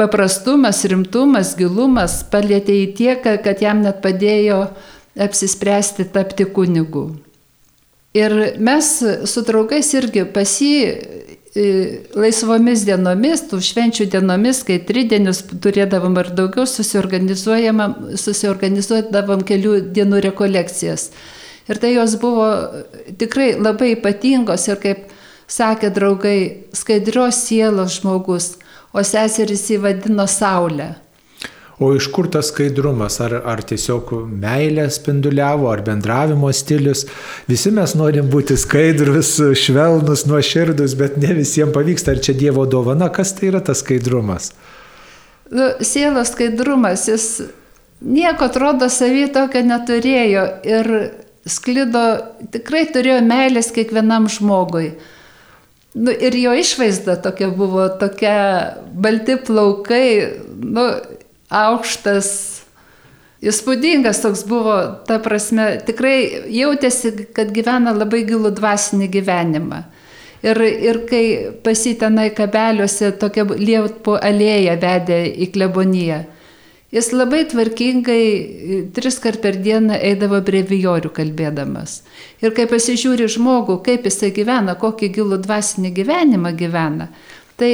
paprastumas, 0.00 0.82
rimtumas, 0.90 1.54
gilumas 1.60 2.22
palėtė 2.32 2.80
į 2.82 2.88
tiek, 2.96 3.28
kad 3.44 3.62
jam 3.62 3.84
net 3.84 4.00
padėjo 4.04 4.64
apsispręsti 5.20 6.08
tapti 6.12 6.48
kunigu. 6.48 7.06
Ir 8.14 8.34
mes 8.62 8.90
su 9.26 9.42
draugais 9.46 9.88
irgi 9.98 10.22
pasi 10.30 10.72
laisvomis 11.54 12.82
dienomis, 12.82 13.46
tų 13.50 13.60
švenčių 13.62 14.06
dienomis, 14.10 14.64
kai 14.66 14.80
tridienius 14.82 15.44
turėdavom 15.62 16.18
ar 16.18 16.34
daugiau, 16.34 16.66
susiorganizuodavom 16.66 19.46
kelių 19.46 19.94
dienų 19.94 20.18
rekolekcijas. 20.26 21.10
Ir 21.70 21.78
tai 21.80 21.94
jos 21.94 22.18
buvo 22.20 22.68
tikrai 23.20 23.54
labai 23.54 23.94
ypatingos 23.94 24.68
ir 24.68 24.76
kaip 24.82 24.98
sakė 25.46 25.90
draugai, 25.94 26.66
skaidrios 26.74 27.36
sielos 27.46 28.00
žmogus, 28.00 28.56
o 28.92 29.02
seserys 29.06 29.70
įvadino 29.74 30.26
Saulę. 30.30 31.03
O 31.82 31.90
iš 31.96 32.06
kur 32.14 32.28
tas 32.30 32.52
skaidrumas? 32.52 33.16
Ar, 33.24 33.34
ar 33.50 33.62
tiesiog 33.66 34.12
meilė 34.30 34.86
spinduliavo, 34.94 35.66
ar 35.72 35.82
bendravimo 35.86 36.52
stilius? 36.54 37.02
Visi 37.50 37.72
mes 37.74 37.96
norim 37.98 38.30
būti 38.30 38.56
skaidrus, 38.60 39.34
švelnus, 39.58 40.26
nuoširdus, 40.30 40.94
bet 41.00 41.18
ne 41.18 41.34
visiems 41.40 41.74
pavyksta. 41.74 42.14
Ar 42.14 42.22
čia 42.22 42.36
Dievo 42.38 42.68
dovana? 42.70 43.10
Kas 43.10 43.34
tai 43.34 43.50
yra 43.50 43.62
tas 43.64 43.82
skaidrumas? 43.82 44.52
Nu, 45.50 45.72
sielos 45.84 46.30
skaidrumas, 46.34 47.08
jis 47.10 47.28
nieko 48.04 48.48
atrodo 48.48 48.88
savy 48.92 49.26
tokio 49.34 49.64
neturėjo 49.66 50.46
ir 50.66 50.90
sklido, 51.46 52.04
tikrai 52.54 52.86
turėjo 52.92 53.18
meilės 53.26 53.68
kiekvienam 53.74 54.30
žmogui. 54.32 54.94
Nu, 55.94 56.10
ir 56.10 56.34
jo 56.34 56.54
išvaizda 56.58 57.20
tokia 57.22 57.52
buvo, 57.54 57.84
tokia 58.00 58.38
balti 58.98 59.36
plaukai, 59.46 60.06
nu, 60.58 60.88
aukštas, 61.54 62.28
įspūdingas 63.44 64.22
toks 64.24 64.44
buvo, 64.48 64.76
ta 65.08 65.18
prasme, 65.22 65.74
tikrai 65.86 66.46
jautėsi, 66.52 67.12
kad 67.36 67.52
gyvena 67.54 67.94
labai 67.94 68.24
gilų 68.28 68.54
dvasinį 68.56 69.10
gyvenimą. 69.18 69.82
Ir, 70.44 70.60
ir 70.60 71.00
kai 71.08 71.24
pasitenai 71.64 72.28
kabeliuose 72.36 73.14
tokia 73.16 73.46
liepų 73.48 74.18
alėja 74.20 74.74
vedė 74.76 75.22
į 75.40 75.48
kleboniją, 75.54 76.18
jis 76.92 77.08
labai 77.16 77.46
tvarkingai 77.48 78.24
tris 78.94 79.16
kart 79.24 79.40
per 79.40 79.56
dieną 79.64 79.96
eidavo 79.96 80.42
brevijorių 80.44 81.10
kalbėdamas. 81.16 82.02
Ir 82.44 82.52
kai 82.56 82.68
pasižiūri 82.68 83.30
žmogų, 83.38 83.80
kaip 83.86 84.04
jisai 84.04 84.34
gyvena, 84.36 84.76
kokį 84.76 85.10
gilų 85.16 85.40
dvasinį 85.46 85.94
gyvenimą 85.96 86.52
gyvena, 86.60 87.08
tai 87.56 87.72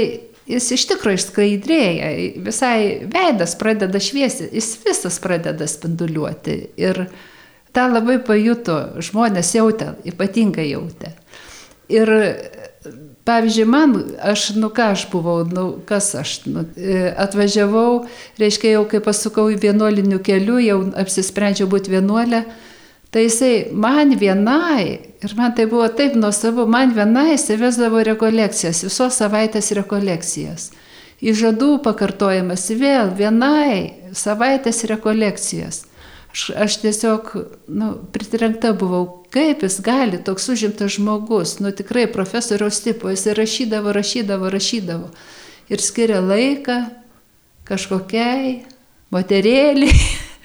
jis 0.51 0.71
iš 0.77 0.87
tikrųjų 0.91 1.21
išskaidrėja, 1.21 2.11
visai 2.45 2.77
veidas 3.11 3.57
pradeda 3.61 4.01
šviesti, 4.03 4.51
jis 4.57 4.73
visas 4.85 5.21
pradeda 5.23 5.69
spinduliuoti. 5.71 6.57
Ir 6.81 7.05
tą 7.77 7.87
labai 7.91 8.19
pajuto, 8.27 8.79
žmonės 9.03 9.55
jautė, 9.57 9.95
ypatingai 10.11 10.71
jautė. 10.73 11.15
Ir 11.91 12.11
pavyzdžiui, 13.27 13.69
man, 13.71 13.95
aš, 14.33 14.51
nu 14.59 14.71
ką 14.75 14.93
aš 14.95 15.07
buvau, 15.13 15.45
nu 15.47 15.67
kas 15.87 16.13
aš, 16.19 16.41
nu, 16.51 16.65
atvažiavau, 17.21 18.09
reiškia 18.41 18.75
jau 18.79 18.89
kai 18.91 19.03
pasukau 19.05 19.47
į 19.53 19.61
vienuolinių 19.63 20.19
kelių, 20.27 20.59
jau 20.67 20.83
apsisprendžiau 21.03 21.71
būti 21.71 21.95
vienuolę, 21.95 22.45
Tai 23.11 23.23
jisai 23.27 23.71
man 23.75 24.15
vienai, 24.19 25.01
ir 25.25 25.35
man 25.37 25.55
tai 25.55 25.67
buvo 25.67 25.89
taip 25.89 26.15
nuostabu, 26.17 26.67
man 26.67 26.95
vienai 26.97 27.35
jisai 27.35 27.59
vesdavo 27.61 28.01
rekolekcijas, 28.07 28.85
visos 28.87 29.19
savaitės 29.21 29.73
rekolekcijas. 29.77 30.71
Įžadų 31.21 31.75
pakartojimas 31.85 32.65
vėl 32.81 33.13
vienai 33.17 34.13
savaitės 34.17 34.85
rekolekcijas. 34.89 35.85
Aš, 36.31 36.45
aš 36.55 36.77
tiesiog 36.85 37.33
nu, 37.69 37.91
pritrenkta 38.15 38.71
buvau, 38.79 39.03
kaip 39.35 39.65
jis 39.67 39.81
gali, 39.85 40.21
toks 40.23 40.49
užimtas 40.53 40.95
žmogus, 40.97 41.59
nu 41.61 41.75
tikrai 41.75 42.07
profesoriaus 42.09 42.81
tipo, 42.85 43.11
jis 43.11 43.27
rašydavo, 43.37 43.93
rašydavo, 43.93 44.51
rašydavo. 44.55 45.11
Ir 45.71 45.83
skiria 45.83 46.23
laiką 46.23 46.79
kažkokiai 47.69 48.61
moterėlį 49.13 49.91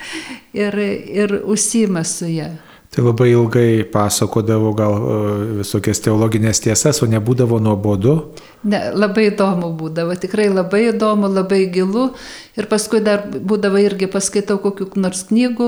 ir, 0.65 0.79
ir 1.23 1.39
užsima 1.45 2.03
su 2.03 2.33
ją. 2.33 2.51
Tai 2.95 3.03
labai 3.03 3.33
ilgai 3.33 3.83
pasakodavo 3.91 4.69
gal 4.71 4.93
e, 4.95 5.15
visokias 5.57 5.99
teologinės 5.99 6.61
tiesas, 6.63 7.01
o 7.03 7.07
nebūdavo 7.11 7.57
nuobodu? 7.59 8.13
Ne, 8.71 8.79
labai 8.95 9.25
įdomu 9.33 9.73
būdavo, 9.75 10.15
tikrai 10.15 10.45
labai 10.47 10.85
įdomu, 10.93 11.27
labai 11.27 11.65
gilu. 11.73 12.05
Ir 12.55 12.69
paskui 12.71 13.01
dar 13.03 13.25
būdavo 13.27 13.81
irgi 13.83 14.07
paskaitau 14.13 14.61
kokių 14.63 14.87
nors 15.03 15.25
knygų, 15.27 15.67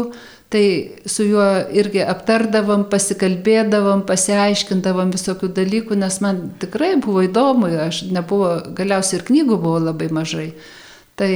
tai 0.56 0.64
su 1.04 1.26
juo 1.28 1.50
irgi 1.76 2.06
aptardavom, 2.08 2.88
pasikalbėdavom, 2.94 4.06
pasiaiškindavom 4.08 5.12
visokių 5.18 5.52
dalykų, 5.60 6.00
nes 6.00 6.22
man 6.24 6.42
tikrai 6.64 6.94
buvo 7.04 7.26
įdomu, 7.28 7.74
aš 7.90 8.06
nebuvo, 8.08 8.54
galiausiai 8.80 9.20
ir 9.20 9.28
knygų 9.28 9.60
buvo 9.68 9.84
labai 9.90 10.08
mažai. 10.16 10.48
Tai 11.20 11.34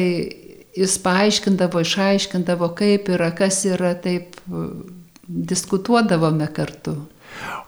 jis 0.71 0.97
paaiškindavo, 1.03 1.83
išaiškindavo, 1.83 2.71
kaip 2.79 3.11
yra, 3.11 3.33
kas 3.35 3.65
yra, 3.67 3.91
taip 3.99 4.39
diskutuodavome 5.27 6.47
kartu. 6.53 6.95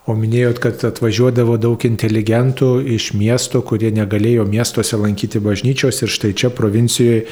O 0.04 0.14
minėjot, 0.20 0.58
kad 0.60 0.82
atvažiuodavo 0.84 1.56
daug 1.62 1.80
inteligentų 1.88 2.74
iš 2.98 3.14
miesto, 3.16 3.62
kurie 3.64 3.88
negalėjo 3.96 4.44
miestuose 4.50 4.98
lankyti 5.00 5.40
bažnyčios 5.40 6.02
ir 6.04 6.12
štai 6.12 6.34
čia 6.36 6.50
provincijoje, 6.52 7.24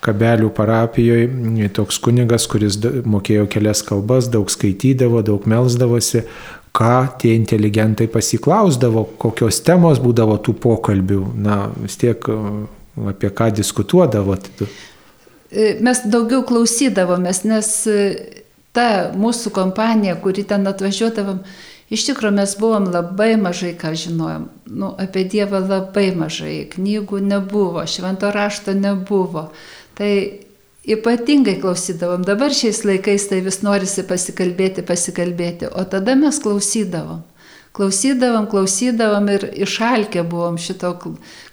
Kabelių 0.00 0.52
parapijoje, 0.54 1.26
toks 1.76 1.98
kunigas, 2.00 2.46
kuris 2.48 2.78
mokėjo 3.04 3.48
kelias 3.50 3.82
kalbas, 3.84 4.30
daug 4.30 4.48
skaitydavo, 4.48 5.24
daug 5.26 5.44
melzdavosi, 5.50 6.22
ką 6.72 6.94
tie 7.20 7.34
inteligentai 7.34 8.06
pasiklausdavo, 8.08 9.08
kokios 9.20 9.58
temos 9.66 9.98
būdavo 10.00 10.38
tų 10.38 10.54
pokalbių, 10.62 11.24
na 11.34 11.64
vis 11.82 11.98
tiek 12.00 12.30
apie 13.10 13.32
ką 13.34 13.50
diskutuodavo. 13.58 14.38
Mes 15.82 16.04
daugiau 16.06 16.46
klausydavomės, 16.46 17.42
nes 17.50 17.74
ta 18.76 19.10
mūsų 19.16 19.52
kompanija, 19.54 20.16
kuri 20.22 20.44
ten 20.46 20.66
atvažiuodavom, 20.70 21.40
iš 21.90 22.06
tikrųjų 22.10 22.36
mes 22.36 22.54
buvom 22.60 22.90
labai 22.94 23.32
mažai 23.40 23.72
ką 23.78 23.94
žinojom. 23.98 24.46
Nu, 24.70 24.92
apie 24.98 25.24
Dievą 25.30 25.62
labai 25.64 26.10
mažai, 26.16 26.68
knygų 26.70 27.22
nebuvo, 27.24 27.82
švento 27.86 28.30
rašto 28.34 28.76
nebuvo. 28.76 29.48
Tai 29.98 30.12
ypatingai 30.86 31.58
klausydavom. 31.60 32.22
Dabar 32.24 32.54
šiais 32.54 32.84
laikais 32.86 33.26
tai 33.28 33.42
vis 33.44 33.60
norisi 33.66 34.06
pasikalbėti, 34.06 34.86
pasikalbėti, 34.86 35.68
o 35.68 35.84
tada 35.84 36.16
mes 36.18 36.38
klausydavom. 36.42 37.26
Klausydavom, 37.76 38.48
klausydavom 38.50 39.28
ir 39.30 39.44
išalkę 39.62 40.24
buvom 40.26 40.56
šito 40.58 40.90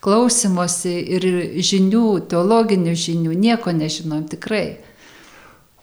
klausimosi 0.02 0.96
ir 1.14 1.28
žinių, 1.62 2.08
teologinių 2.32 2.96
žinių, 2.98 3.36
nieko 3.38 3.74
nežinom 3.76 4.24
tikrai. 4.32 4.80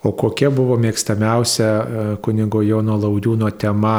O 0.04 0.12
kokia 0.12 0.50
buvo 0.52 0.76
mėgstamiausia 0.80 1.68
e, 1.68 2.06
kunigo 2.24 2.60
Jono 2.64 2.98
Lauriūno 3.00 3.48
tema 3.56 3.96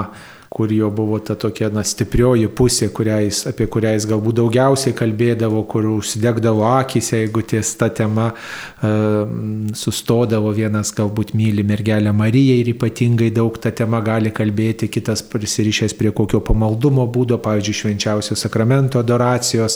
kur 0.56 0.72
jo 0.72 0.88
buvo 0.90 1.18
ta 1.20 1.36
tokia 1.36 1.68
na, 1.68 1.82
stiprioji 1.84 2.48
pusė, 2.56 2.88
kurią 2.96 3.18
jis, 3.26 3.42
apie 3.50 3.66
kurią 3.68 3.90
jis 3.98 4.06
galbūt 4.08 4.38
daugiausiai 4.38 4.94
kalbėdavo, 4.96 5.66
kur 5.68 5.84
užsidegdavo 5.98 6.64
akis, 6.70 7.10
jeigu 7.12 7.42
ties 7.44 7.74
ta 7.76 7.90
tema 7.92 8.30
uh, 8.32 9.34
sustodavo, 9.76 10.54
vienas 10.56 10.94
galbūt 10.96 11.34
myli 11.36 11.66
mergelę 11.68 12.14
Mariją 12.16 12.56
ir 12.62 12.70
ypatingai 12.72 13.34
daug 13.36 13.58
tą 13.60 13.74
temą 13.76 14.00
gali 14.06 14.32
kalbėti, 14.38 14.88
kitas 14.94 15.26
prisirišęs 15.34 15.98
prie 16.00 16.14
kokio 16.16 16.40
pamaldumo 16.40 17.04
būdo, 17.04 17.42
pavyzdžiui, 17.44 17.76
švenčiausio 17.82 18.40
sakramento 18.40 19.04
adoracijos, 19.04 19.76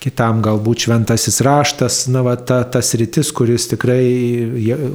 kitam 0.00 0.40
galbūt 0.48 0.86
šventasis 0.86 1.42
raštas, 1.44 2.00
na, 2.08 2.24
va, 2.24 2.38
ta, 2.40 2.62
tas 2.64 2.94
rytis, 2.96 3.34
kuris 3.36 3.68
tikrai 3.74 4.00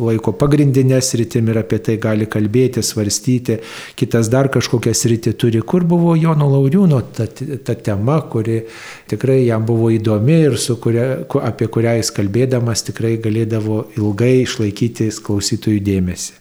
laiko 0.09 0.33
pagrindinės 0.41 1.13
rytim 1.21 1.53
ir 1.53 1.61
apie 1.61 1.83
tai 1.85 1.99
gali 2.01 2.25
kalbėti, 2.25 2.81
svarstyti, 2.81 3.61
kitas 3.93 4.33
dar 4.33 4.49
kažkokias 4.49 5.05
rytis 5.05 5.17
sritį 5.19 5.37
turi, 5.37 5.61
kur 5.61 5.83
buvo 5.83 6.15
Jono 6.15 6.47
Lauriūno 6.49 7.01
ta, 7.13 7.27
ta 7.27 7.75
tema, 7.75 8.21
kuri 8.21 8.65
tikrai 9.09 9.45
jam 9.45 9.65
buvo 9.65 9.89
įdomi 9.91 10.47
ir 10.47 10.57
kuria, 10.81 11.25
apie 11.43 11.67
kurią 11.67 11.97
jis 11.99 12.11
kalbėdamas 12.11 12.83
tikrai 12.87 13.17
galėdavo 13.19 13.91
ilgai 13.97 14.43
išlaikyti 14.43 15.11
klausytojų 15.23 15.79
dėmesį. 15.83 16.33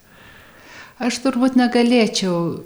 Aš 0.98 1.20
turbūt 1.22 1.56
negalėčiau 1.56 2.60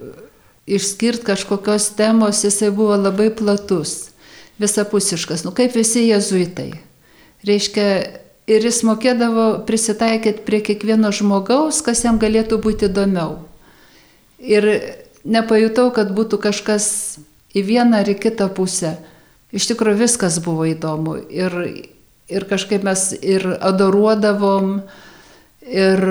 išskirti 0.67 1.25
kažkokios 1.25 1.93
temos, 1.97 2.45
jisai 2.45 2.71
buvo 2.71 2.97
labai 2.97 3.31
platus, 3.31 4.13
visapusiškas, 4.59 5.45
nu 5.45 5.53
kaip 5.53 5.75
visi 5.77 6.09
jezuitai. 6.09 6.73
Reiškia, 7.45 7.87
ir 8.47 8.65
jis 8.65 8.83
mokėdavo 8.87 9.65
prisitaikyti 9.67 10.45
prie 10.47 10.63
kiekvieno 10.63 11.11
žmogaus, 11.13 11.83
kas 11.83 12.05
jam 12.05 12.21
galėtų 12.23 12.61
būti 12.63 12.89
įdomiau. 12.89 13.43
Ir 14.43 14.67
nepajutau, 15.25 15.91
kad 15.95 16.13
būtų 16.15 16.41
kažkas 16.43 16.87
į 17.55 17.65
vieną 17.69 18.03
ar 18.03 18.11
į 18.11 18.19
kitą 18.23 18.49
pusę. 18.55 18.97
Iš 19.53 19.69
tikrųjų 19.73 20.05
viskas 20.07 20.39
buvo 20.45 20.65
įdomu. 20.71 21.19
Ir, 21.29 21.57
ir 22.33 22.47
kažkaip 22.49 22.85
mes 22.87 23.11
ir 23.21 23.45
adoruodavom, 23.61 24.79
ir 25.69 26.05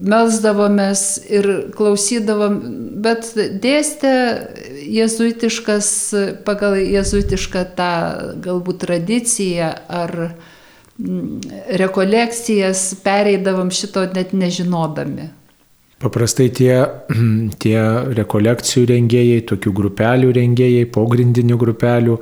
melzdavomės, 0.00 1.02
ir 1.28 1.48
klausydavom, 1.76 2.56
bet 3.04 3.32
dėstė 3.36 4.14
jezuitiškas, 4.90 5.90
pagal 6.46 6.78
jezuitišką 6.80 7.64
tą 7.76 7.92
galbūt 8.42 8.80
tradiciją 8.86 9.74
ar 10.00 10.14
mm, 10.96 11.76
rekolekcijas 11.82 12.86
pereidavom 13.04 13.72
šito 13.74 14.06
net 14.14 14.32
nežinodami. 14.32 15.28
Paprastai 16.00 16.48
tie, 16.48 16.72
tie 17.62 17.76
rekolekcijų 18.16 18.86
rengėjai, 18.88 19.42
tokių 19.50 19.72
grupelių 19.76 20.32
rengėjai, 20.38 20.86
pogrindinių 20.94 21.58
grupelių, 21.60 22.16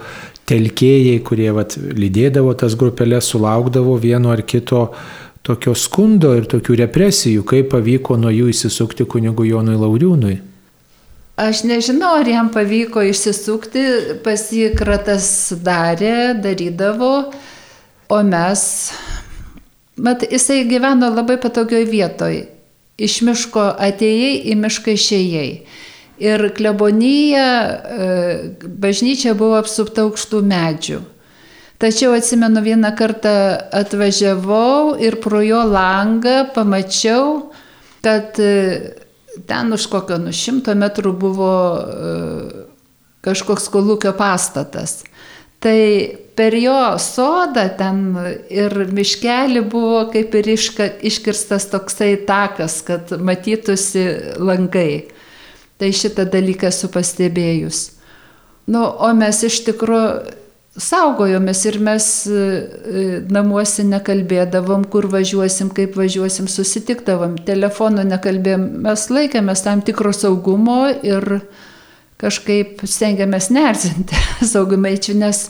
telkėjai, 0.51 1.21
kurie 1.23 1.53
vat, 1.55 1.77
lydėdavo 1.79 2.57
tas 2.59 2.75
grupelės, 2.79 3.31
sulaukdavo 3.31 3.95
vieno 4.03 4.35
ar 4.35 4.43
kito 4.43 4.89
tokio 5.47 5.77
skundo 5.79 6.35
ir 6.35 6.51
tokių 6.51 6.81
represijų, 6.83 7.47
kaip 7.47 7.71
pavyko 7.77 8.19
nuo 8.19 8.35
jų 8.35 8.51
įsisukti 8.51 9.07
kunigu 9.07 9.47
Jonui 9.47 9.79
Lauriūnui. 9.79 10.35
Aš 11.39 11.63
nežinau, 11.71 12.17
ar 12.19 12.27
jam 12.27 12.51
pavyko 12.51 13.07
išsisukti, 13.07 13.87
pasikratas 14.27 15.31
darė, 15.63 16.35
darydavo, 16.43 17.15
o 18.11 18.23
mes, 18.27 18.69
mat, 20.03 20.27
jisai 20.27 20.65
gyveno 20.67 21.15
labai 21.15 21.39
patogioj 21.39 21.87
vietoj 21.87 22.58
iš 22.99 23.21
miško 23.27 23.65
atėjai, 23.79 24.33
į 24.51 24.57
mišką 24.59 24.97
išėjai. 24.99 25.51
Ir 26.19 26.49
klebonyje 26.57 27.47
bažnyčia 28.83 29.37
buvo 29.39 29.61
apsupta 29.61 30.03
aukštų 30.09 30.43
medžių. 30.51 30.99
Tačiau 31.79 32.11
atsimenu 32.19 32.59
vieną 32.59 32.91
kartą 32.99 33.33
atvažiavau 33.71 34.97
ir 34.99 35.21
pro 35.23 35.39
jo 35.47 35.61
langą 35.63 36.49
pamačiau, 36.51 37.53
kad 38.03 38.35
e, 38.43 38.97
ten 39.47 39.71
už 39.73 39.87
kokio 39.93 40.19
nu 40.19 40.33
šimto 40.35 40.75
metrų 40.75 41.13
buvo 41.15 41.53
e, 41.79 42.17
kažkoks 43.23 43.71
kolūkio 43.71 44.11
pastatas. 44.19 45.05
Tai 45.63 45.79
per 46.39 46.55
jo 46.55 46.79
sodą 47.03 47.67
ten 47.79 48.03
ir 48.47 48.75
miškelį 48.95 49.65
buvo 49.73 50.05
kaip 50.13 50.37
ir 50.39 50.53
iška, 50.55 50.87
iškirstas 51.11 51.67
toksai 51.73 52.13
takas, 52.29 52.81
kad 52.87 53.11
matytųsi 53.19 54.05
langai. 54.39 55.09
Tai 55.79 55.91
šitą 55.95 56.27
dalyką 56.31 56.71
esu 56.71 56.91
pastebėjus. 56.95 57.85
Nu, 58.71 58.83
o 58.83 59.11
mes 59.17 59.43
iš 59.47 59.63
tikrųjų 59.67 60.37
saugojomės 60.79 61.65
ir 61.67 61.79
mes 61.83 62.07
e, 62.31 62.43
namuose 63.33 63.85
nekalbėdavom, 63.87 64.85
kur 64.93 65.09
važiuosim, 65.11 65.73
kaip 65.75 65.97
važiuosim, 65.99 66.47
susitikdavom, 66.51 67.39
telefonu 67.47 68.05
nekalbėjom, 68.07 68.69
mes 68.87 69.09
laikėmės 69.11 69.65
tam 69.67 69.83
tikro 69.87 70.15
saugumo 70.15 70.85
ir 71.03 71.41
kažkaip 72.19 72.83
stengiamės 72.89 73.51
nerzinti 73.55 74.19
saugumaičių, 74.53 75.19
nes 75.23 75.47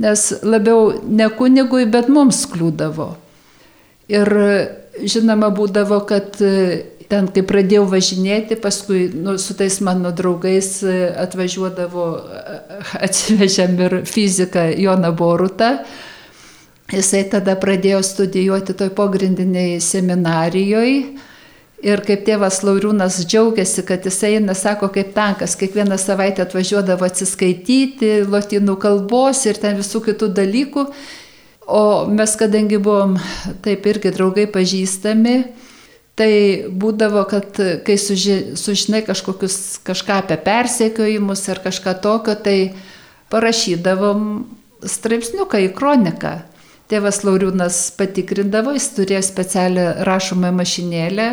nes 0.00 0.32
labiau 0.42 0.94
ne 1.04 1.28
kunigui, 1.36 1.84
bet 1.90 2.08
mums 2.12 2.46
kliūdavo. 2.50 3.10
Ir 4.10 4.30
žinoma 5.04 5.50
būdavo, 5.54 6.00
kad 6.08 6.40
e, 6.42 6.52
ten, 7.10 7.28
kai 7.30 7.44
pradėjau 7.46 7.84
važinėti, 7.92 8.58
paskui 8.62 9.04
nu, 9.14 9.36
su 9.38 9.54
tais 9.58 9.76
mano 9.84 10.12
draugais 10.16 10.72
e, 10.82 10.96
atvažiuodavo, 11.24 12.06
atsivežėm 13.06 13.76
ir 13.86 13.98
fiziką 14.08 14.70
Joną 14.80 15.12
Borutą. 15.16 15.74
Jisai 16.90 17.22
tada 17.30 17.54
pradėjo 17.60 18.00
studijuoti 18.02 18.74
toj 18.74 18.90
pogrindiniai 18.96 19.76
seminarijoje 19.84 21.28
Ir 21.80 22.02
kaip 22.04 22.26
tėvas 22.26 22.58
Lauriūnas 22.60 23.22
džiaugiasi, 23.24 23.86
kad 23.88 24.04
jis 24.04 24.18
eina, 24.28 24.52
sako, 24.58 24.90
kaip 24.92 25.14
tankas, 25.14 25.54
kiekvieną 25.56 25.96
savaitę 25.96 26.44
atvažiuodavo 26.44 27.06
atsiskaityti 27.06 28.26
lotynų 28.28 28.74
kalbos 28.82 29.46
ir 29.48 29.56
ten 29.62 29.78
visų 29.78 30.02
kitų 30.10 30.28
dalykų. 30.36 30.84
O 31.70 31.84
mes, 32.12 32.34
kadangi 32.36 32.76
buvom 32.82 33.14
taip 33.64 33.86
irgi 33.88 34.12
draugai 34.12 34.44
pažįstami, 34.52 35.36
tai 36.20 36.32
būdavo, 36.68 37.22
kad 37.30 37.60
kai 37.86 37.96
suži, 37.96 38.58
sužinai 38.60 39.00
kažkokius, 39.06 39.78
kažką 39.86 40.18
apie 40.20 40.36
persekiojimus 40.44 41.46
ar 41.48 41.62
kažką 41.64 41.94
tokio, 42.04 42.34
tai 42.36 42.74
parašydavom 43.32 44.26
straipsniuką 44.84 45.62
į 45.64 45.70
kroniką. 45.78 46.34
Tėvas 46.90 47.22
Lauriūnas 47.24 47.78
patikrindavo, 47.96 48.74
jis 48.76 48.90
turėjo 48.98 49.22
specialią 49.24 49.86
rašomą 50.04 50.50
mašinėlę, 50.58 51.30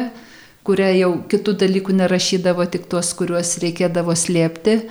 kuria 0.68 0.90
jau 0.92 1.14
kitų 1.32 1.56
dalykų 1.64 1.96
nerašydavo, 2.02 2.66
tik 2.72 2.90
tuos, 2.92 3.14
kuriuos 3.16 3.56
reikėdavo 3.64 4.16
slėpti, 4.18 4.82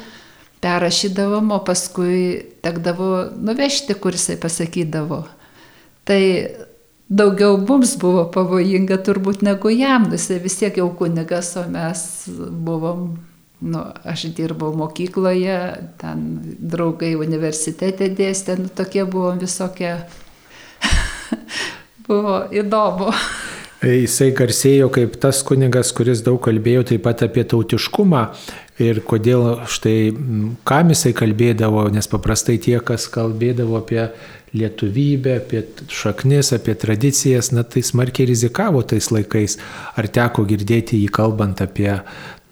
perrašydavom, 0.64 1.52
o 1.52 1.60
paskui 1.66 2.20
tekdavo 2.64 3.10
nuvežti, 3.36 3.94
kur 4.00 4.16
jisai 4.16 4.38
pasakydavo. 4.40 5.20
Tai 6.08 6.22
daugiau 7.08 7.58
mums 7.60 7.94
buvo 8.00 8.24
pavojinga 8.34 8.98
turbūt 9.06 9.44
negu 9.46 9.70
jam, 9.74 10.08
nu, 10.08 10.16
jisai 10.18 10.40
vis 10.42 10.58
tiek 10.60 10.80
jau 10.80 10.88
kunigas, 10.98 11.52
o 11.60 11.66
mes 11.70 12.02
buvom, 12.66 13.08
nu, 13.60 13.82
aš 14.04 14.28
dirbau 14.36 14.72
mokykloje, 14.78 15.58
ten 16.00 16.24
draugai 16.58 17.14
universitete 17.20 18.10
dėstė, 18.16 18.58
nu, 18.62 18.72
tokie 18.72 19.04
buvom 19.04 19.38
visokie, 19.42 19.98
buvo 22.08 22.40
įdomu. 22.54 23.12
Jisai 23.86 24.32
garsėjo 24.34 24.88
kaip 24.90 25.14
tas 25.22 25.42
kunigas, 25.46 25.92
kuris 25.94 26.22
daug 26.26 26.40
kalbėjo 26.42 26.82
taip 26.88 27.04
pat 27.06 27.22
apie 27.22 27.44
tautiškumą 27.46 28.22
ir 28.82 28.98
kodėl 29.06 29.62
štai 29.70 30.10
kam 30.66 30.90
jisai 30.90 31.12
kalbėdavo, 31.16 31.86
nes 31.94 32.10
paprastai 32.10 32.56
tie, 32.62 32.80
kas 32.82 33.06
kalbėdavo 33.12 33.78
apie 33.78 34.08
lietuvybę, 34.56 35.36
apie 35.42 35.62
šaknis, 35.92 36.50
apie 36.56 36.74
tradicijas, 36.78 37.52
na 37.54 37.62
tai 37.62 37.84
smarkiai 37.86 38.26
rizikavo 38.32 38.82
tais 38.82 39.10
laikais. 39.12 39.58
Ar 39.94 40.08
teko 40.10 40.46
girdėti 40.48 40.98
jį 41.02 41.12
kalbant 41.14 41.62
apie 41.62 41.92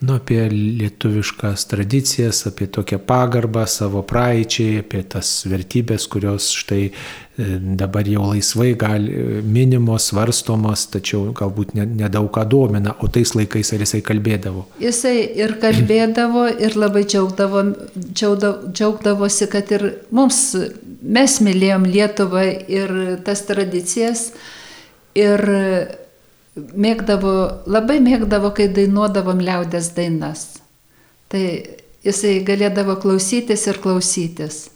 nu, 0.05 0.15
apie 0.15 0.49
lietuviškas 0.51 1.65
tradicijas, 1.71 2.47
apie 2.47 2.67
tokią 2.67 2.99
pagarbą 3.07 3.65
savo 3.67 4.03
praeičiai, 4.07 4.83
apie 4.83 5.03
tas 5.09 5.31
vertybės, 5.49 6.07
kurios 6.13 6.51
štai 6.53 6.83
e, 6.85 6.93
dabar 7.81 8.09
jau 8.09 8.27
laisvai 8.29 8.75
gali, 8.79 9.15
e, 9.15 9.41
minimos, 9.57 10.11
svarstomos, 10.11 10.87
tačiau 10.93 11.33
galbūt 11.37 11.75
nedaug 11.79 12.29
ką 12.35 12.45
domina, 12.51 12.95
o 13.01 13.09
tais 13.09 13.35
laikais 13.37 13.73
ar 13.75 13.85
jisai 13.87 14.03
kalbėdavo? 14.05 14.67
Jisai 14.83 15.17
ir 15.41 15.57
kalbėdavo 15.63 16.47
ir 16.53 16.77
labai 16.81 17.07
džiaugdavo, 17.09 17.65
džiaugdavosi, 18.13 19.51
kad 19.53 19.73
ir 19.73 19.89
mums, 20.15 20.45
mes 21.01 21.41
mylėjom 21.45 21.89
Lietuvą 21.89 22.47
ir 22.69 22.97
tas 23.25 23.47
tradicijas. 23.49 24.33
Ir 25.15 25.41
mėgdavo, 26.55 27.35
labai 27.67 27.99
mėgdavo, 28.03 28.53
kai 28.55 28.69
dainuodavom 28.75 29.41
liaudės 29.43 29.91
dainas. 29.97 30.47
Tai 31.33 31.43
jisai 32.05 32.39
galėdavo 32.47 32.99
klausytis 33.03 33.67
ir 33.71 33.81
klausytis. 33.83 34.69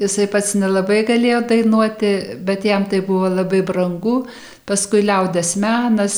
Jisai 0.00 0.26
pats 0.30 0.56
nelabai 0.58 1.04
galėjo 1.06 1.44
dainuoti, 1.50 2.14
bet 2.42 2.64
jam 2.66 2.86
tai 2.90 2.98
buvo 3.06 3.28
labai 3.30 3.60
brangu. 3.66 4.24
Paskui 4.66 5.04
liaudės 5.04 5.54
menas, 5.60 6.16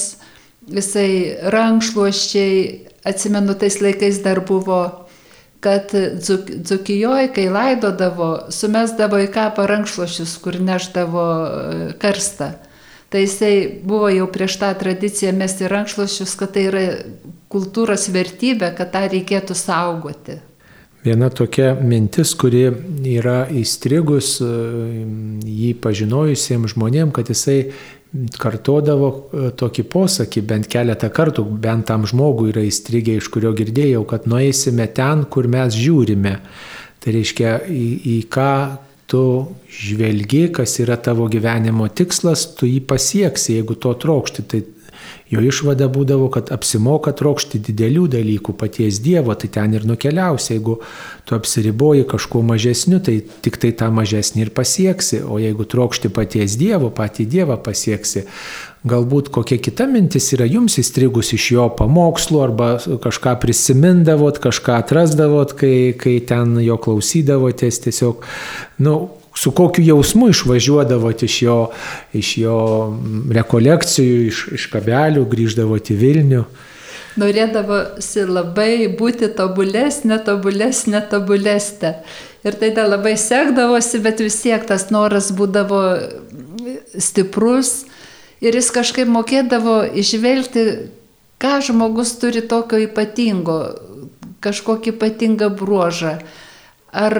visai 0.64 1.36
rankšluoščiai, 1.52 2.62
atsimenu, 3.06 3.56
tais 3.58 3.76
laikais 3.82 4.22
dar 4.24 4.40
buvo, 4.46 4.80
kad 5.60 5.92
dzuk, 5.92 6.48
Dzukijoje, 6.62 7.32
kai 7.34 7.48
laidodavo, 7.52 8.30
sumesdavo 8.54 9.20
į 9.24 9.28
kapą 9.34 9.66
rankšluošius, 9.68 10.36
kur 10.42 10.56
neždavo 10.62 11.26
e, 11.26 11.90
karstą. 12.00 12.52
Tai 13.16 13.22
jisai 13.22 13.80
buvo 13.80 14.10
jau 14.12 14.26
prieš 14.28 14.58
tą 14.60 14.68
tradiciją 14.76 15.30
mesti 15.32 15.70
rankšluošius, 15.72 16.34
kad 16.36 16.50
tai 16.52 16.66
yra 16.68 16.82
kultūros 17.48 18.10
vertybė, 18.12 18.74
kad 18.76 18.90
tą 18.92 19.00
reikėtų 19.08 19.56
saugoti. 19.56 20.34
Viena 21.00 21.30
tokia 21.32 21.70
mintis, 21.80 22.34
kuri 22.36 22.66
yra 23.14 23.46
įstrigus 23.56 24.34
e, 24.44 24.50
jį 25.48 25.72
pažinojusiems 25.80 26.74
žmonėms, 26.74 27.14
kad 27.16 27.32
jisai 27.32 27.56
kartodavo 28.36 29.08
e, 29.08 29.48
tokį 29.64 29.88
posakį 29.96 30.44
bent 30.52 30.68
keletą 30.68 31.08
kartų, 31.08 31.46
bent 31.64 31.88
tam 31.88 32.04
žmogui 32.04 32.50
yra 32.52 32.68
įstrigę, 32.68 33.16
iš 33.16 33.32
kurio 33.32 33.56
girdėjau, 33.56 34.04
kad 34.12 34.28
nueisime 34.28 34.90
ten, 34.92 35.24
kur 35.24 35.48
mes 35.48 35.72
žiūrime. 35.72 36.36
Tai 37.00 37.16
reiškia, 37.16 37.62
į, 37.64 37.86
į 38.12 38.18
ką 38.28 38.52
tu 39.08 39.24
žvelgi, 39.70 40.48
kas 40.52 40.78
yra 40.82 40.96
tavo 40.96 41.28
gyvenimo 41.32 41.88
tikslas, 41.88 42.46
tu 42.56 42.68
jį 42.68 42.80
pasieksi, 42.88 43.58
jeigu 43.58 43.76
to 43.80 43.94
trokšti. 44.02 44.46
Tai 44.46 44.62
jo 45.30 45.42
išvada 45.42 45.88
būdavo, 45.90 46.28
kad 46.32 46.52
apsimoka 46.54 47.12
trokšti 47.16 47.60
didelių 47.66 48.06
dalykų 48.14 48.54
paties 48.58 49.00
Dievo, 49.02 49.34
tai 49.34 49.50
ten 49.52 49.74
ir 49.74 49.86
nukeliausi. 49.88 50.54
Jeigu 50.54 50.78
tu 51.26 51.36
apsiriboji 51.36 52.06
kažkuo 52.08 52.44
mažesniu, 52.46 53.00
tai 53.02 53.18
tik 53.42 53.58
tai 53.62 53.72
tą 53.76 53.90
mažesnį 53.94 54.46
ir 54.46 54.54
pasieksi. 54.54 55.24
O 55.26 55.40
jeigu 55.42 55.66
trokšti 55.66 56.12
paties 56.14 56.56
Dievo, 56.60 56.92
patį 56.94 57.26
Dievą 57.34 57.58
pasieksi, 57.62 58.26
galbūt 58.86 59.32
kokia 59.34 59.58
kita 59.58 59.88
mintis 59.90 60.30
yra 60.36 60.46
jums 60.46 60.78
įstrigus 60.78 61.32
iš 61.34 61.50
jo 61.56 61.66
pamokslų 61.74 62.42
arba 62.44 62.70
kažką 63.02 63.34
prisimindavot, 63.42 64.38
kažką 64.42 64.78
atrasdavot, 64.84 65.56
kai, 65.58 65.90
kai 65.98 66.20
ten 66.22 66.54
jo 66.62 66.78
klausydavotės, 66.78 67.82
tiesiog, 67.88 68.22
na, 68.78 68.90
nu, 68.90 68.98
su 69.36 69.52
kokiu 69.52 69.84
jausmu 69.84 70.30
išvažiuodavot 70.32 71.22
iš 71.22 71.42
jo, 71.42 71.58
iš 72.16 72.36
jo 72.40 72.60
rekolekcijų, 73.36 74.22
iš, 74.30 74.46
iš 74.56 74.68
kabelių, 74.72 75.26
grįždavot 75.28 75.92
į 75.92 75.98
Vilnių. 76.00 76.44
Norėdavosi 77.20 78.26
labai 78.28 78.88
būti 78.96 79.30
tobulesnė, 79.36 80.18
tobulesnė, 80.24 81.00
tobulesnė. 81.10 81.92
Ir 82.46 82.56
tai 82.60 82.70
dar 82.76 82.90
labai 82.92 83.16
sekdavosi, 83.20 84.00
bet 84.04 84.20
vis 84.24 84.36
tiek 84.42 84.64
tas 84.68 84.88
noras 84.92 85.30
būdavo 85.36 85.80
stiprus 87.00 87.86
ir 88.44 88.56
jis 88.56 88.68
kažkaip 88.72 89.08
mokėdavo 89.10 89.80
išvelgti, 89.96 90.66
ką 91.40 91.58
žmogus 91.64 92.14
turi 92.20 92.44
tokio 92.44 92.80
ypatingo, 92.84 93.58
kažkokį 94.44 94.94
ypatingą 94.94 95.50
bruožą, 95.56 96.18
ar 96.96 97.16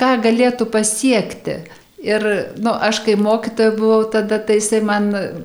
ką 0.00 0.16
galėtų 0.24 0.68
pasiekti. 0.72 1.60
Ir, 2.02 2.24
nu, 2.58 2.72
aš 2.82 2.98
kai 3.04 3.12
mokytoja 3.14 3.76
buvau, 3.76 4.00
tada 4.10 4.40
tai 4.42 4.56
jisai 4.58 4.80
man 4.82 5.04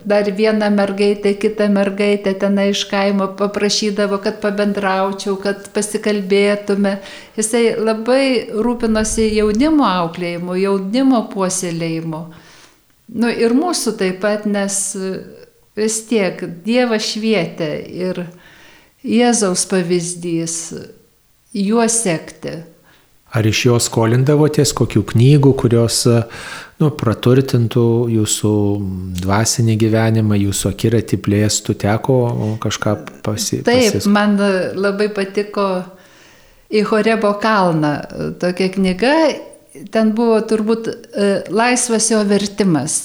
dar 0.10 0.25
vieną 0.34 0.71
mergaitę, 0.73 1.36
kitą 1.38 1.67
mergaitę 1.69 2.34
ten 2.41 2.58
iš 2.63 2.82
kaimo 2.89 3.27
paprašydavo, 3.38 4.17
kad 4.23 4.39
pabendraučiau, 4.41 5.36
kad 5.38 5.67
pasikalbėtume. 5.75 6.95
Jisai 7.38 7.75
labai 7.77 8.23
rūpinosi 8.49 9.27
jaunimo 9.36 9.86
auklėjimu, 9.86 10.56
jaunimo 10.58 11.21
puoselėjimu. 11.30 12.23
Nu, 13.21 13.30
ir 13.30 13.53
mūsų 13.53 13.93
taip 13.99 14.17
pat, 14.25 14.49
nes 14.49 14.80
vis 15.77 15.99
tiek 16.10 16.41
Dievas 16.65 17.06
švietė 17.12 17.69
ir 17.86 18.23
Jėzaus 19.06 19.67
pavyzdys, 19.69 20.58
juo 21.53 21.86
sekti. 21.86 22.56
Ar 23.36 23.48
iš 23.48 23.66
jo 23.66 23.76
skolindavotės 23.84 24.72
kokių 24.78 25.02
knygų, 25.10 25.52
kurios 25.60 26.04
nu, 26.08 26.88
praturtintų 26.96 27.84
jūsų 28.13 28.54
dvasinį 29.20 29.76
gyvenimą, 29.82 30.38
jūsų 30.46 30.72
akiratį 30.72 31.20
plėstų, 31.26 31.76
teko 31.84 32.16
kažką 32.63 32.96
pasi? 33.26 33.62
Taip, 33.68 34.00
man 34.08 34.40
labai 34.80 35.10
patiko 35.12 35.68
į 36.72 36.86
Horebo 36.88 37.34
kalną 37.44 37.94
tokia 38.40 38.72
knyga 38.72 39.13
ten 39.92 40.13
buvo 40.16 40.40
turbūt 40.48 40.90
e, 40.90 41.28
laisvas 41.54 42.10
jo 42.12 42.22
vertimas. 42.28 42.98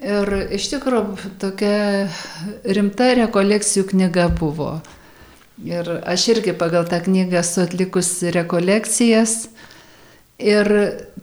Ir 0.00 0.30
iš 0.56 0.70
tikrųjų 0.72 1.34
tokia 1.42 2.08
rimta 2.64 3.10
rekolekcijų 3.18 3.90
knyga 3.90 4.30
buvo. 4.32 4.78
Ir 5.64 5.88
aš 6.08 6.28
irgi 6.34 6.54
pagal 6.56 6.86
tą 6.88 7.02
knygą 7.04 7.40
esu 7.42 7.64
atlikus 7.66 8.14
rekolekcijas. 8.32 9.50
Ir 10.40 10.68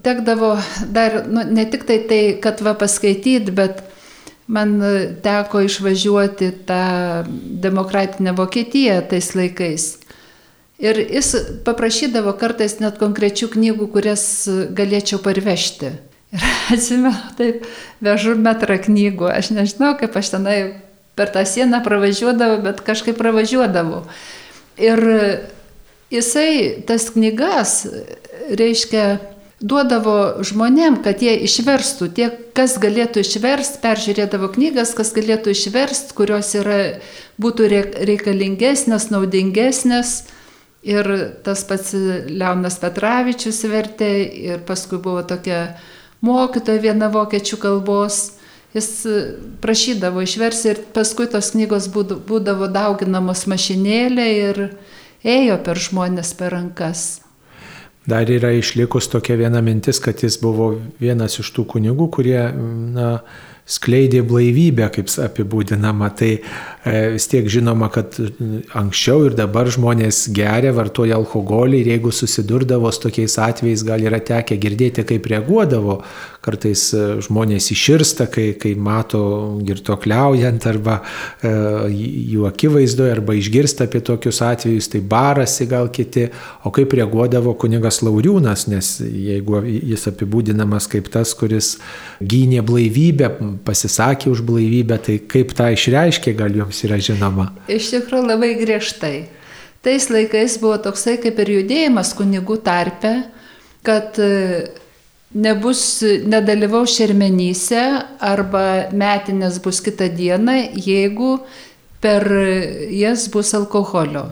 tekdavo 0.06 0.52
dar, 0.94 1.24
nu, 1.26 1.42
ne 1.42 1.66
tik 1.66 1.88
tai 1.90 2.04
tai, 2.10 2.22
kad 2.42 2.62
va 2.62 2.76
paskaityti, 2.78 3.54
bet 3.58 3.82
man 4.48 4.78
teko 5.26 5.64
išvažiuoti 5.66 6.52
tą 6.70 6.84
demokratinę 7.66 8.36
Vokietiją 8.38 9.02
tais 9.10 9.34
laikais. 9.36 9.96
Ir 10.78 11.00
jis 11.02 11.34
paprašydavo 11.66 12.36
kartais 12.38 12.78
net 12.78 13.00
konkrečių 13.02 13.50
knygų, 13.56 13.90
kurias 13.96 14.24
galėčiau 14.78 15.18
parvežti. 15.26 15.96
Ir 16.36 16.44
atsimenu, 16.76 17.16
taip, 17.40 17.66
vežu 18.04 18.36
metrą 18.38 18.78
knygų, 18.86 19.32
aš 19.32 19.50
nežinau, 19.56 19.96
kaip 19.98 20.14
aš 20.20 20.36
tenai 20.36 20.58
per 21.18 21.32
tą 21.34 21.44
sieną 21.46 21.82
pravažiuodavo, 21.86 22.62
bet 22.66 22.84
kažkaip 22.86 23.18
pravažiuodavo. 23.18 24.04
Ir 24.78 25.02
jisai 26.14 26.84
tas 26.88 27.10
knygas, 27.16 27.82
reiškia, 28.54 29.18
duodavo 29.58 30.44
žmonėm, 30.46 31.00
kad 31.02 31.22
jie 31.26 31.34
išverstų, 31.48 32.10
tie, 32.14 32.30
kas 32.54 32.78
galėtų 32.82 33.24
išverst, 33.26 33.80
peržiūrėdavo 33.82 34.52
knygas, 34.54 34.94
kas 34.98 35.14
galėtų 35.16 35.56
išverst, 35.56 36.14
kurios 36.18 36.54
yra, 36.58 37.00
būtų 37.42 37.70
reikalingesnės, 38.06 39.10
naudingesnės. 39.14 40.18
Ir 40.88 41.08
tas 41.44 41.66
pats 41.68 41.92
Leonas 42.30 42.78
Petravičius 42.80 43.64
vertė 43.68 44.12
ir 44.54 44.62
paskui 44.64 45.02
buvo 45.02 45.24
tokia 45.26 45.74
mokytoja 46.24 46.80
viena 46.80 47.10
vokiečių 47.12 47.58
kalbos. 47.60 48.37
Jis 48.76 48.90
prašydavo 49.64 50.22
išversti 50.26 50.74
ir 50.74 50.82
paskui 50.94 51.30
tos 51.32 51.54
knygos 51.56 51.88
būdavo 51.94 52.68
dauginamos 52.72 53.46
mašinėlė 53.48 54.28
ir 54.42 54.60
ėjo 55.24 55.62
per 55.64 55.80
žmonės 55.82 56.34
per 56.38 56.54
rankas. 56.58 57.08
Dar 58.08 58.30
yra 58.32 58.54
išlikus 58.56 59.10
tokia 59.12 59.36
viena 59.36 59.60
mintis, 59.64 60.00
kad 60.00 60.22
jis 60.24 60.38
buvo 60.40 60.70
vienas 61.00 61.40
iš 61.42 61.50
tų 61.56 61.66
kunigų, 61.74 62.06
kurie 62.16 62.40
na, 62.96 63.10
skleidė 63.68 64.22
blaivybę, 64.24 64.88
kaip 64.96 65.12
apibūdinama. 65.26 66.08
Tai 66.16 66.30
e, 66.38 66.94
vis 67.18 67.28
tiek 67.28 67.50
žinoma, 67.52 67.90
kad 67.92 68.16
anksčiau 68.80 69.28
ir 69.28 69.36
dabar 69.36 69.68
žmonės 69.74 70.24
geria, 70.36 70.72
vartoja 70.76 71.20
alkoholį 71.20 71.84
ir 71.84 71.92
jeigu 71.96 72.14
susidurdavo 72.16 72.92
su 72.96 73.04
tokiais 73.10 73.36
atvejais, 73.44 73.84
gal 73.88 74.08
yra 74.08 74.22
tekę 74.24 74.56
girdėti, 74.56 75.04
kaip 75.08 75.28
reaguodavo. 75.28 76.00
Kartais 76.48 76.82
e, 76.96 77.04
žmonės 77.26 77.68
iširsta, 77.74 78.30
kai, 78.32 78.54
kai 78.60 78.72
mato 78.80 79.20
girtokliaujant 79.68 80.68
arba 80.70 81.02
e, 81.02 81.52
jų 82.32 82.46
akivaizdoje, 82.48 83.12
arba 83.18 83.36
išgirsta 83.36 83.88
apie 83.88 84.00
tokius 84.08 84.40
atvejus, 84.46 84.88
tai 84.94 85.02
barasi 85.04 85.68
gal 85.68 85.92
kiti, 85.92 86.28
o 86.64 86.72
kaip 86.76 86.96
reaguodavo 86.96 87.58
kunigas 87.60 88.00
Lauriūnas, 88.06 88.68
nes 88.72 88.94
jeigu 89.04 89.60
jis 89.68 90.08
apibūdinamas 90.14 90.88
kaip 90.92 91.12
tas, 91.12 91.36
kuris 91.38 91.76
gynė 92.24 92.64
blaivybę, 92.68 93.32
pasisakė 93.68 94.32
už 94.32 94.46
blaivybę, 94.48 95.02
tai 95.04 95.20
kaip 95.28 95.52
tą 95.58 95.74
išreiškė, 95.76 96.38
gal 96.38 96.56
jums 96.64 96.84
yra 96.88 97.02
žinoma? 97.04 97.52
Iš 97.68 97.92
tikrųjų 97.98 98.32
labai 98.32 98.54
griežtai. 98.62 99.16
Tais 99.84 100.08
laikais 100.12 100.58
buvo 100.64 100.80
toksai 100.84 101.20
kaip 101.22 101.38
ir 101.44 101.58
judėjimas 101.60 102.16
kunigų 102.18 102.58
tarpe, 102.64 103.14
kad 103.86 104.18
nebus, 105.38 106.02
nedalyvau 106.26 106.86
šermenyse 106.90 107.84
arba 108.24 108.66
metinės 108.96 109.62
bus 109.64 109.82
kitą 109.86 110.10
dieną, 110.18 110.58
jeigu 110.74 111.38
per 112.02 112.26
jas 112.94 113.28
bus 113.34 113.54
alkoholio. 113.58 114.28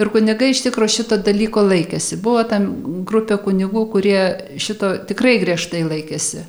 Ir 0.00 0.08
kunigai 0.10 0.50
iš 0.50 0.64
tikrųjų 0.64 0.94
šito 0.96 1.18
dalyko 1.22 1.62
laikėsi. 1.66 2.16
Buvo 2.22 2.42
tam 2.48 2.68
grupė 3.06 3.36
kunigų, 3.44 3.84
kurie 3.92 4.22
šito 4.58 4.94
tikrai 5.08 5.36
griežtai 5.42 5.82
laikėsi. 5.86 6.46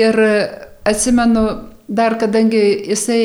Ir 0.00 0.18
atsimenu, 0.88 1.42
dar 1.88 2.16
kadangi 2.20 2.62
jisai 2.92 3.24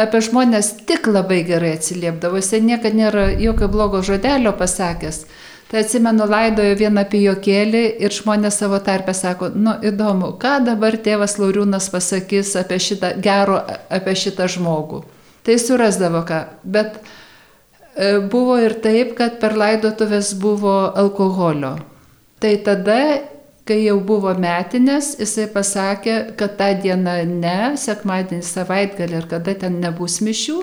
apie 0.00 0.20
žmonės 0.24 0.72
tik 0.88 1.08
labai 1.10 1.40
gerai 1.46 1.76
atsiliepdavo, 1.78 2.40
jisai 2.42 2.60
niekada 2.66 2.96
nėra 2.96 3.28
jokio 3.40 3.70
blogo 3.70 4.02
žodelio 4.06 4.52
pasakęs. 4.58 5.24
Tai 5.70 5.84
atsimenu, 5.84 6.26
laidojo 6.26 6.74
vieną 6.80 7.04
pijokėlį 7.12 7.82
ir 8.02 8.14
žmonės 8.14 8.56
savo 8.58 8.80
tarpę 8.82 9.14
sako, 9.14 9.52
nu 9.54 9.76
įdomu, 9.86 10.32
ką 10.42 10.56
dabar 10.66 10.96
tėvas 10.98 11.36
Lauriūnas 11.38 11.86
pasakys 11.92 12.56
apie 12.58 12.80
šitą 12.82 13.12
gero, 13.22 13.60
apie 13.86 14.16
šitą 14.18 14.48
žmogų. 14.50 15.04
Tai 15.46 15.56
surasdavo 15.62 16.24
ką. 16.26 16.40
Bet 16.66 16.98
e, 16.98 18.18
buvo 18.32 18.58
ir 18.58 18.80
taip, 18.82 19.14
kad 19.20 19.38
per 19.38 19.54
laidotuvės 19.54 20.34
buvo 20.42 20.74
alkoholio. 20.90 21.76
Tai 22.42 22.56
tada 22.66 22.98
kai 23.70 23.84
jau 23.84 24.00
buvo 24.02 24.32
metinės, 24.34 25.12
jisai 25.20 25.46
pasakė, 25.52 26.14
kad 26.38 26.56
tą 26.58 26.72
dieną 26.82 27.20
ne, 27.28 27.58
sekmadienį 27.78 28.42
savaitgalį 28.46 29.20
ir 29.20 29.28
kada 29.30 29.54
ten 29.62 29.78
nebus 29.82 30.18
mišių, 30.26 30.56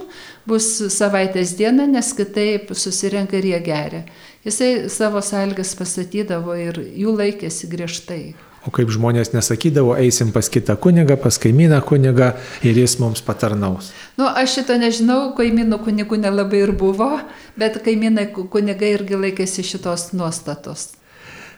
bus 0.47 0.67
savaitės 0.93 1.55
diena, 1.59 1.85
nes 1.89 2.13
kitaip 2.15 2.71
susirenka 2.75 3.37
ir 3.39 3.51
jie 3.51 3.61
geria. 3.65 4.03
Jisai 4.47 4.87
savo 4.89 5.21
sąlygas 5.23 5.73
pasatydavo 5.75 6.55
ir 6.55 6.79
jų 6.95 7.15
laikėsi 7.17 7.67
griežtai. 7.71 8.21
O 8.67 8.71
kaip 8.73 8.89
žmonės 8.91 9.31
nesakydavo, 9.31 9.93
eisim 9.95 10.33
pas 10.35 10.49
kitą 10.51 10.75
kunigą, 10.83 11.15
pas 11.19 11.37
kaimyną 11.39 11.79
kunigą 11.87 12.33
ir 12.67 12.75
jis 12.75 12.97
mums 12.99 13.23
patarnaus. 13.23 13.93
Nu, 14.19 14.27
aš 14.27 14.57
šito 14.57 14.75
nežinau, 14.79 15.31
kaimynų 15.37 15.79
kunigų 15.85 16.19
nelabai 16.19 16.65
ir 16.65 16.73
buvo, 16.75 17.13
bet 17.59 17.79
kaimynai 17.85 18.27
kunigai 18.35 18.91
irgi 18.97 19.19
laikėsi 19.23 19.63
šitos 19.67 20.09
nuostatos. 20.17 20.89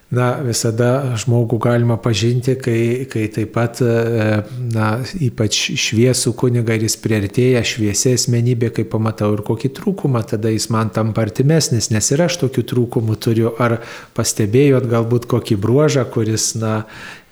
Na, 0.09 0.31
visada 0.41 1.13
žmogų 1.21 1.59
galima 1.61 1.93
pažinti, 2.01 2.55
kai, 2.57 3.05
kai 3.05 3.27
taip 3.29 3.51
pat, 3.53 3.77
e, 3.85 4.39
na, 4.73 4.87
ypač 5.21 5.59
šviesų 5.77 6.33
kuniga 6.39 6.73
ir 6.73 6.87
jis 6.87 6.95
prieartėja 7.03 7.61
šviesia 7.61 8.15
asmenybė, 8.17 8.71
kai 8.73 8.87
pamatau 8.89 9.29
ir 9.35 9.43
kokį 9.45 9.69
trūkumą, 9.77 10.23
tada 10.31 10.49
jis 10.49 10.65
man 10.73 10.89
tampa 10.95 11.27
artimesnis, 11.27 11.91
nes 11.93 12.09
ir 12.09 12.23
aš 12.25 12.39
tokių 12.41 12.63
trūkumų 12.71 13.17
turiu. 13.21 13.51
Ar 13.61 13.77
pastebėjot 14.17 14.89
galbūt 14.89 15.29
kokį 15.29 15.59
bruožą, 15.61 16.07
kuris, 16.09 16.55
na, 16.57 16.73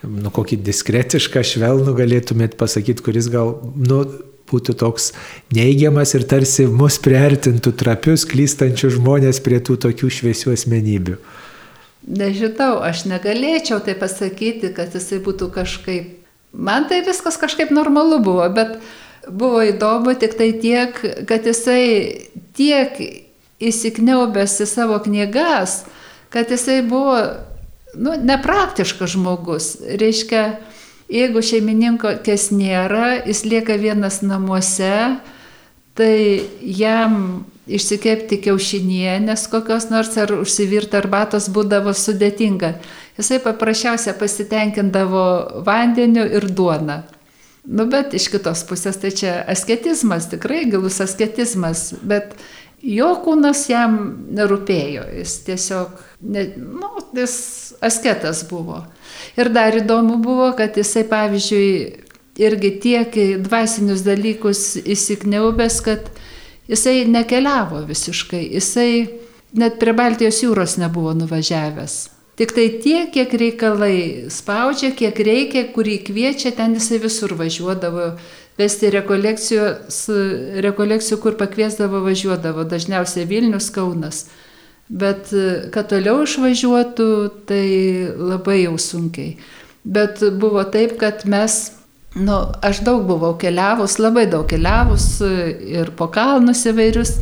nu, 0.05 0.29
kokį 0.37 0.61
diskretišką, 0.69 1.41
švelnų 1.41 1.97
galėtumėt 1.97 2.59
pasakyti, 2.61 3.01
kuris 3.09 3.31
gal, 3.33 3.55
nu, 3.73 4.03
būtų 4.47 4.77
toks 4.77 5.09
neigiamas 5.49 6.13
ir 6.13 6.29
tarsi 6.29 6.69
mus 6.69 7.01
priartintų 7.01 7.73
trapius, 7.81 8.29
klystančius 8.29 8.99
žmonės 9.01 9.41
prie 9.41 9.57
tų 9.65 9.81
tokių 9.89 10.13
šviesių 10.21 10.53
asmenybių. 10.53 11.17
Nežinau, 12.07 12.79
aš 12.79 13.03
negalėčiau 13.09 13.81
tai 13.83 13.97
pasakyti, 13.99 14.71
kad 14.75 14.93
jisai 14.95 15.19
būtų 15.23 15.49
kažkaip. 15.51 16.13
Man 16.55 16.87
tai 16.87 17.01
viskas 17.03 17.35
kažkaip 17.37 17.73
normalu 17.75 18.21
buvo, 18.23 18.45
bet 18.55 18.77
buvo 19.27 19.59
įdomu 19.67 20.15
tik 20.15 20.37
tai 20.39 20.53
tiek, 20.55 20.95
kad 21.27 21.43
jisai 21.43 22.29
tiek 22.55 22.95
įsikniaubęs 23.59 24.55
į 24.63 24.69
savo 24.71 25.01
knygas, 25.03 25.81
kad 26.31 26.47
jisai 26.53 26.79
buvo 26.87 27.19
nu, 27.99 28.15
nepraktiškas 28.23 29.17
žmogus. 29.17 29.69
Reiškia, 29.99 30.45
jeigu 31.11 31.43
šeimininko 31.43 32.17
kes 32.23 32.49
nėra, 32.55 33.17
jis 33.27 33.43
lieka 33.47 33.75
vienas 33.81 34.21
namuose, 34.23 35.19
tai 35.97 36.15
jam 36.61 37.43
išsikepti 37.67 38.39
kiaušinienės 38.45 39.47
kokios 39.51 39.89
nors 39.91 40.13
ar 40.19 40.33
užsivirti 40.37 40.97
arbatos 40.99 41.49
būdavo 41.53 41.93
sudėtinga. 41.95 42.73
Jisai 43.17 43.39
paprasčiausia 43.43 44.15
pasitenkindavo 44.17 45.63
vandeniu 45.67 46.25
ir 46.39 46.47
duona. 46.47 47.03
Nu, 47.67 47.83
bet 47.91 48.13
iš 48.15 48.29
kitos 48.31 48.63
pusės 48.67 48.99
tai 49.01 49.11
čia 49.11 49.41
asketizmas, 49.51 50.29
tikrai 50.31 50.63
gilus 50.71 51.01
asketizmas, 51.03 51.89
bet 51.99 52.37
jo 52.79 53.09
kūnas 53.25 53.65
jam 53.67 53.97
nerūpėjo, 54.37 55.03
jis 55.17 55.33
tiesiog, 55.49 55.97
ne, 56.23 56.45
nu, 56.55 56.93
jis 57.17 57.35
asketas 57.83 58.45
buvo. 58.47 58.85
Ir 59.35 59.51
dar 59.51 59.75
įdomu 59.75 60.21
buvo, 60.23 60.53
kad 60.55 60.79
jisai, 60.79 61.03
pavyzdžiui, 61.11 61.67
irgi 62.39 62.71
tiek 62.85 63.19
dvasinius 63.43 64.05
dalykus 64.05 64.63
įsikniaubęs, 64.85 65.81
kad 65.83 66.07
Jisai 66.67 67.05
nekeliavo 67.07 67.79
visiškai, 67.87 68.43
jisai 68.53 69.07
net 69.55 69.79
prie 69.79 69.93
Baltijos 69.95 70.43
jūros 70.43 70.75
nebuvo 70.81 71.13
nuvažiavęs. 71.15 72.09
Tik 72.37 72.51
tai 72.53 72.67
tiek, 72.83 73.07
kiek 73.15 73.31
reikalai 73.33 74.27
spaudžia, 74.29 74.91
kiek 74.93 75.17
reikia, 75.25 75.63
kurį 75.73 75.95
kviečia, 76.05 76.51
ten 76.53 76.75
jisai 76.77 76.99
visur 77.01 77.33
važiuodavo, 77.39 78.11
vesti 78.59 78.91
rekolekcijų, 78.93 79.63
kur 81.23 81.37
pakviesdavo, 81.39 82.03
važiuodavo, 82.05 82.67
dažniausiai 82.69 83.25
Vilnius, 83.29 83.71
Kaunas. 83.73 84.27
Bet 84.87 85.33
kad 85.73 85.89
toliau 85.89 86.21
išvažiuotų, 86.23 87.09
tai 87.49 87.65
labai 88.13 88.61
jau 88.67 88.77
sunkiai. 88.79 89.37
Bet 89.87 90.21
buvo 90.37 90.63
taip, 90.69 90.97
kad 91.01 91.25
mes 91.25 91.71
Nu, 92.15 92.37
aš 92.63 92.79
daug 92.85 93.03
buvau 93.05 93.35
keliavus, 93.37 93.97
labai 93.99 94.25
daug 94.31 94.47
keliavus 94.49 95.19
ir 95.21 95.91
po 95.97 96.07
kalnus 96.13 96.63
įvairius. 96.69 97.17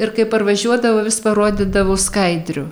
Ir 0.00 0.14
kai 0.16 0.24
parvažiuodavau, 0.30 1.02
vis 1.04 1.18
parodydavau 1.20 1.98
skaidrių. 2.00 2.70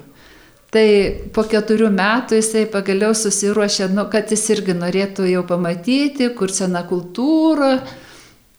Tai 0.73 0.87
po 1.33 1.44
keturių 1.49 1.88
metų 1.92 2.38
jisai 2.38 2.66
pagaliau 2.68 3.14
susiruošė, 3.16 3.88
nu, 3.92 4.05
kad 4.12 4.29
jis 4.33 4.42
irgi 4.53 4.77
norėtų 4.77 5.29
jau 5.31 5.42
pamatyti, 5.49 6.29
kur 6.37 6.53
sena 6.53 6.83
kultūra, 6.88 7.79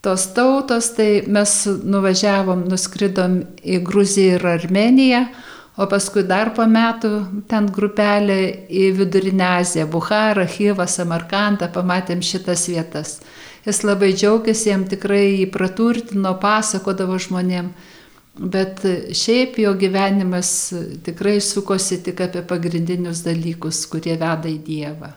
tos 0.05 0.27
tautos. 0.33 0.91
Tai 0.97 1.09
mes 1.29 1.53
nuvažiavom, 1.85 2.65
nuskridom 2.69 3.39
į 3.61 3.81
Gruziją 3.85 4.39
ir 4.39 4.47
Armeniją. 4.53 5.23
O 5.79 5.85
paskui 5.87 6.25
dar 6.27 6.49
po 6.51 6.65
metų 6.67 7.09
ten 7.47 7.69
grupelė 7.71 8.39
į 8.67 8.89
Vidurinę 8.97 9.45
Aziją, 9.61 9.85
Buharą, 9.87 10.43
Hyvą, 10.43 10.83
Samarkantą, 10.91 11.69
pamatėm 11.71 12.19
šitas 12.19 12.65
vietas. 12.67 13.13
Jis 13.63 13.79
labai 13.87 14.09
džiaugiasi, 14.11 14.73
jam 14.73 14.83
tikrai 14.91 15.47
praturtino, 15.53 16.33
pasakodavo 16.41 17.15
žmonėm. 17.23 17.71
Bet 18.39 18.83
šiaip 19.15 19.55
jo 19.63 19.71
gyvenimas 19.79 20.51
tikrai 21.07 21.39
sukosi 21.43 22.01
tik 22.03 22.25
apie 22.27 22.43
pagrindinius 22.51 23.23
dalykus, 23.23 23.85
kurie 23.87 24.19
veda 24.19 24.51
į 24.51 24.59
Dievą. 24.67 25.13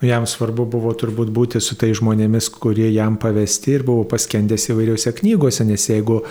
Nu, 0.00 0.08
jam 0.08 0.24
svarbu 0.24 0.64
buvo 0.64 0.94
turbūt 0.96 1.28
būti 1.28 1.60
su 1.60 1.76
tai 1.76 1.90
žmonėmis, 1.92 2.46
kurie 2.56 2.86
jam 2.88 3.18
pavesti 3.20 3.74
ir 3.76 3.82
buvo 3.84 4.06
paskendęs 4.08 4.70
įvairiuose 4.72 5.12
knygose, 5.18 5.66
nes 5.68 5.84
jeigu 5.90 6.22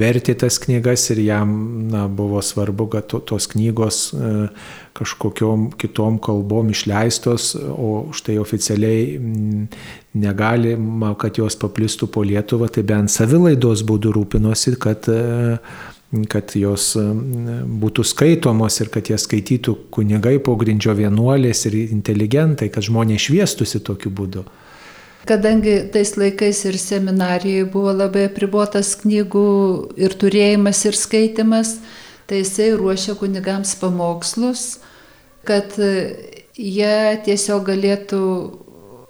vertė 0.00 0.32
tas 0.40 0.56
knygas 0.62 1.04
ir 1.12 1.20
jam 1.26 1.52
na, 1.92 2.06
buvo 2.08 2.40
svarbu, 2.40 2.86
kad 2.94 3.10
to, 3.12 3.20
tos 3.20 3.50
knygos 3.52 3.98
e, 4.16 4.32
kažkokiom 4.96 5.68
kitom 5.76 6.16
kalbom 6.24 6.72
išleistos, 6.72 7.52
o 7.58 8.08
štai 8.16 8.38
oficialiai 8.40 9.04
m, 9.20 9.68
negalima, 10.16 11.12
kad 11.20 11.36
jos 11.36 11.60
paplistų 11.60 12.08
po 12.08 12.24
Lietuvą, 12.24 12.72
tai 12.72 12.86
bent 12.88 13.12
savilaidos 13.12 13.84
būdų 13.84 14.16
rūpinosi, 14.16 14.78
kad 14.80 15.04
e, 15.12 15.20
kad 16.28 16.54
jos 16.56 16.94
būtų 16.96 18.04
skaitomos 18.06 18.80
ir 18.80 18.88
kad 18.92 19.10
jas 19.12 19.26
skaitytų 19.28 19.74
kunigai, 19.92 20.38
pogrindžio 20.40 20.94
vienuolės 20.96 21.66
ir 21.68 21.76
inteligentai, 21.82 22.70
kad 22.72 22.86
žmonės 22.86 23.28
šviestusi 23.28 23.82
tokiu 23.84 24.12
būdu. 24.16 24.46
Kadangi 25.28 25.82
tais 25.92 26.14
laikais 26.16 26.62
ir 26.64 26.78
seminarijoje 26.80 27.66
buvo 27.68 27.92
labai 27.92 28.28
apribotas 28.30 28.94
knygų 29.02 29.48
ir 30.00 30.14
turėjimas 30.16 30.80
ir 30.88 30.96
skaitimas, 30.96 31.74
tai 32.24 32.40
jisai 32.40 32.70
ruošia 32.78 33.16
kunigams 33.18 33.74
pamokslus, 33.76 34.78
kad 35.44 35.76
jie 36.56 36.96
tiesiog 37.28 37.68
galėtų 37.68 38.22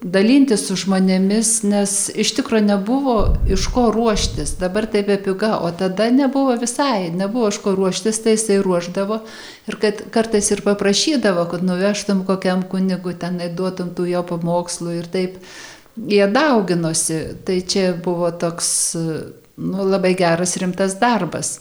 dalintis 0.02 0.62
su 0.68 0.76
žmonėmis, 0.78 1.50
nes 1.66 1.94
iš 2.14 2.30
tikrųjų 2.36 2.66
nebuvo 2.68 3.16
iš 3.50 3.66
ko 3.74 3.88
ruoštis, 3.94 4.54
dabar 4.60 4.86
taip 4.90 5.10
apiga, 5.10 5.56
o 5.58 5.72
tada 5.74 6.06
nebuvo 6.14 6.54
visai, 6.60 7.10
nebuvo 7.10 7.50
iš 7.50 7.58
ko 7.64 7.74
ruoštis, 7.74 8.20
tai 8.22 8.36
jisai 8.36 8.60
ruoždavo 8.62 9.20
ir 9.66 9.78
kad 9.82 10.04
kartais 10.14 10.52
ir 10.54 10.62
paprašydavo, 10.66 11.48
kad 11.50 11.66
nuvežtum 11.66 12.22
kokiam 12.28 12.62
kunigu, 12.62 13.16
ten 13.18 13.42
duotum 13.58 13.90
tų 13.96 14.06
jo 14.12 14.22
pamokslų 14.30 15.00
ir 15.00 15.10
taip. 15.10 15.42
Jie 15.98 16.22
dauginosi, 16.30 17.18
tai 17.42 17.58
čia 17.66 17.90
buvo 18.04 18.30
toks 18.30 18.68
nu, 19.58 19.82
labai 19.82 20.14
geras 20.14 20.54
rimtas 20.62 20.94
darbas. 21.00 21.56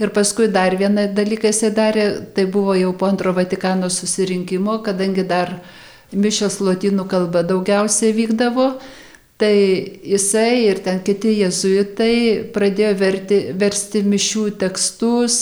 Ir 0.00 0.08
paskui 0.16 0.48
dar 0.48 0.72
vieną 0.80 1.10
dalyką 1.12 1.52
jisai 1.52 1.74
darė, 1.76 2.06
tai 2.32 2.46
buvo 2.48 2.72
jau 2.78 2.94
po 2.96 3.10
antro 3.12 3.34
Vatikano 3.36 3.92
susirinkimo, 3.92 4.78
kadangi 4.86 5.26
dar 5.28 5.58
mišios 6.12 6.60
lotynų 6.64 7.06
kalba 7.10 7.42
daugiausiai 7.46 8.12
vykdavo, 8.16 8.68
tai 9.40 9.56
jisai 10.06 10.68
ir 10.68 10.82
ten 10.84 11.00
kiti 11.02 11.34
jezuitai 11.40 12.14
pradėjo 12.54 12.92
verti, 13.00 13.40
versti 13.58 14.04
mišių 14.06 14.44
tekstus, 14.60 15.40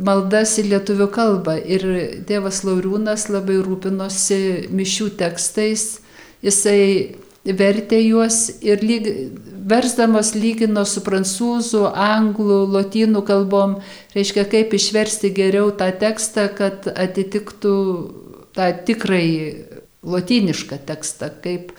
maldas 0.00 0.56
į 0.58 0.68
lietuvių 0.72 1.08
kalbą. 1.12 1.58
Ir 1.60 1.84
tėvas 2.28 2.62
Lauriūnas 2.66 3.28
labai 3.30 3.60
rūpinosi 3.62 4.70
mišių 4.72 5.10
tekstais, 5.20 6.00
jisai 6.42 6.82
vertė 7.44 8.00
juos 8.02 8.46
ir 8.62 8.82
lyg, 8.82 9.08
versdamas 9.66 10.32
lygino 10.34 10.84
su 10.86 11.02
prancūzų, 11.06 11.84
anglų, 11.90 12.62
lotynų 12.74 13.22
kalbom, 13.26 13.78
reiškia 14.14 14.46
kaip 14.50 14.74
išversti 14.74 15.32
geriau 15.34 15.70
tą 15.74 15.90
tekstą, 15.98 16.48
kad 16.56 16.86
atitiktų 16.90 17.76
tą 18.56 18.68
tikrąjį 18.86 19.71
lotynišką 20.02 20.82
tekstą, 20.86 21.30
kaip 21.44 21.72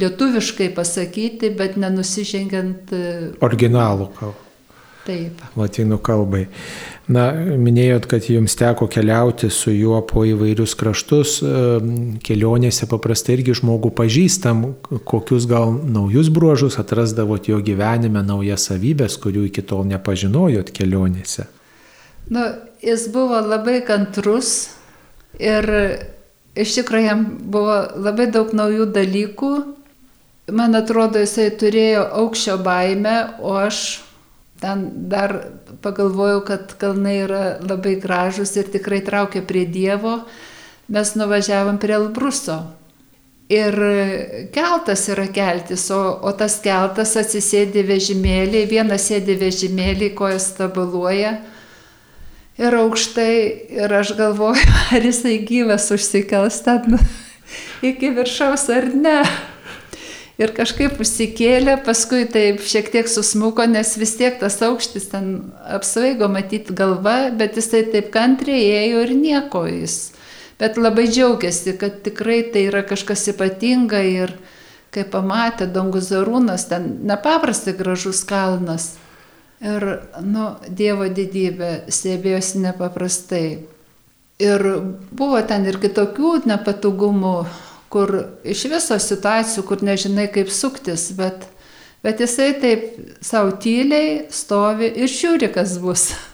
lietuviškai 0.00 0.70
pasakyti, 0.76 1.50
bet 1.56 1.80
nenusižengiant. 1.80 2.92
E, 2.92 3.10
Originalų 3.44 4.12
kalbą. 4.18 4.46
Taip. 5.00 5.40
Latinų 5.56 5.96
kalbai. 6.04 6.42
Na, 7.10 7.30
minėjot, 7.32 8.04
kad 8.10 8.26
jums 8.28 8.52
teko 8.58 8.84
keliauti 8.90 9.48
su 9.50 9.72
juo 9.72 9.98
po 10.06 10.26
įvairius 10.28 10.76
kraštus. 10.78 11.38
E, 11.40 11.62
kelionėse 12.26 12.86
paprastai 12.90 13.38
irgi 13.38 13.56
žmogų 13.62 13.90
pažįstam, 13.96 14.62
kokius 15.08 15.48
gal 15.50 15.72
naujus 15.72 16.28
bruožus 16.30 16.76
atrasdavot 16.82 17.48
jo 17.48 17.58
gyvenime, 17.64 18.22
naujas 18.26 18.68
savybės, 18.68 19.16
kurių 19.22 19.48
iki 19.48 19.64
tol 19.66 19.88
nepažinojot 19.88 20.70
kelionėse. 20.76 21.48
Nu, 22.30 22.44
jis 22.84 23.08
buvo 23.10 23.40
labai 23.42 23.80
kantrus 23.88 24.68
ir 25.40 25.66
Iš 26.58 26.80
tikrųjų, 26.80 27.06
jam 27.06 27.26
buvo 27.52 27.76
labai 28.02 28.26
daug 28.32 28.50
naujų 28.56 28.88
dalykų. 28.94 29.50
Man 30.50 30.74
atrodo, 30.74 31.20
jisai 31.22 31.50
turėjo 31.54 32.08
aukščio 32.24 32.56
baimę, 32.64 33.16
o 33.46 33.54
aš 33.60 34.00
ten 34.60 34.82
dar 35.08 35.36
pagalvojau, 35.84 36.42
kad 36.48 36.74
kalnai 36.80 37.20
yra 37.22 37.44
labai 37.62 37.94
gražus 38.02 38.56
ir 38.58 38.68
tikrai 38.72 38.98
traukia 39.06 39.44
prie 39.46 39.64
Dievo. 39.66 40.24
Mes 40.90 41.14
nuvažiavom 41.14 41.78
prie 41.78 41.94
Elbruso. 42.00 42.58
Ir 43.50 43.74
keltas 44.54 45.08
yra 45.10 45.26
keltis, 45.30 45.88
o, 45.94 46.02
o 46.22 46.30
tas 46.38 46.58
keltas 46.62 47.16
atsisėdi 47.18 47.82
vežimėlį, 47.86 48.66
vienas 48.70 49.08
sėdi 49.10 49.34
vežimėlį, 49.38 50.12
kojas 50.18 50.52
stabaluoja 50.52 51.32
ir 52.58 52.76
aukštai 52.80 53.34
ir 53.78 53.94
aš 54.00 54.14
galvoju, 54.18 54.74
ar 54.94 55.06
jisai 55.06 55.38
gyvas 55.46 55.90
užsikels 55.94 56.62
ten 56.66 56.98
iki 57.92 58.12
viršaus 58.16 58.68
ar 58.74 58.90
ne. 58.94 59.22
Ir 60.40 60.54
kažkaip 60.56 60.96
užsikėlė, 61.04 61.74
paskui 61.84 62.22
taip 62.32 62.62
šiek 62.64 62.86
tiek 62.88 63.08
susmuko, 63.12 63.66
nes 63.68 63.90
vis 64.00 64.14
tiek 64.16 64.38
tas 64.40 64.56
aukštis 64.64 65.10
ten 65.12 65.26
apsvaigo 65.68 66.30
matyti 66.32 66.72
galva, 66.72 67.28
bet 67.36 67.58
jisai 67.60 67.82
taip 67.92 68.08
kantriai 68.14 68.70
ėjo 68.86 69.02
ir 69.04 69.12
nieko 69.18 69.66
jis. 69.68 69.98
Bet 70.60 70.80
labai 70.80 71.10
džiaugiasi, 71.10 71.74
kad 71.80 72.00
tikrai 72.06 72.40
tai 72.54 72.64
yra 72.70 72.80
kažkas 72.88 73.26
ypatinga 73.34 74.00
ir 74.08 74.32
kai 74.92 75.04
pamatė 75.08 75.68
Donguzarūnas, 75.74 76.66
ten 76.72 76.88
nepaprastai 77.08 77.76
gražus 77.76 78.24
kalnas. 78.24 78.94
Ir, 79.60 79.84
nu, 80.24 80.44
Dievo 80.72 81.04
didybė 81.12 81.90
stebėjosi 81.92 82.62
nepaprastai. 82.62 83.60
Ir 84.40 84.62
buvo 85.12 85.40
ten 85.44 85.66
ir 85.68 85.76
kitokių 85.82 86.38
nepatogumų, 86.48 87.34
kur 87.92 88.14
iš 88.40 88.64
viso 88.72 88.96
situacijų, 88.96 89.66
kur 89.68 89.84
nežinai 89.84 90.30
kaip 90.32 90.48
suktis, 90.48 91.10
bet, 91.18 91.44
bet 92.00 92.22
jisai 92.24 92.54
taip 92.62 92.86
savo 93.20 93.52
tyliai 93.60 94.30
stovi 94.32 94.88
ir 94.96 95.12
žiūri, 95.12 95.52
kas 95.52 95.76
bus. 95.82 96.10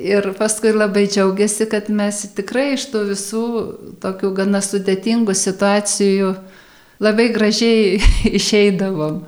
Ir 0.00 0.30
paskui 0.32 0.70
labai 0.72 1.02
džiaugiasi, 1.12 1.66
kad 1.68 1.90
mes 1.92 2.22
tikrai 2.32 2.70
iš 2.72 2.86
tų 2.88 3.02
visų 3.10 3.42
tokių 4.00 4.30
gana 4.38 4.62
sudėtingų 4.64 5.34
situacijų 5.36 6.30
labai 7.04 7.26
gražiai 7.34 7.98
išeidavom. 8.40 9.20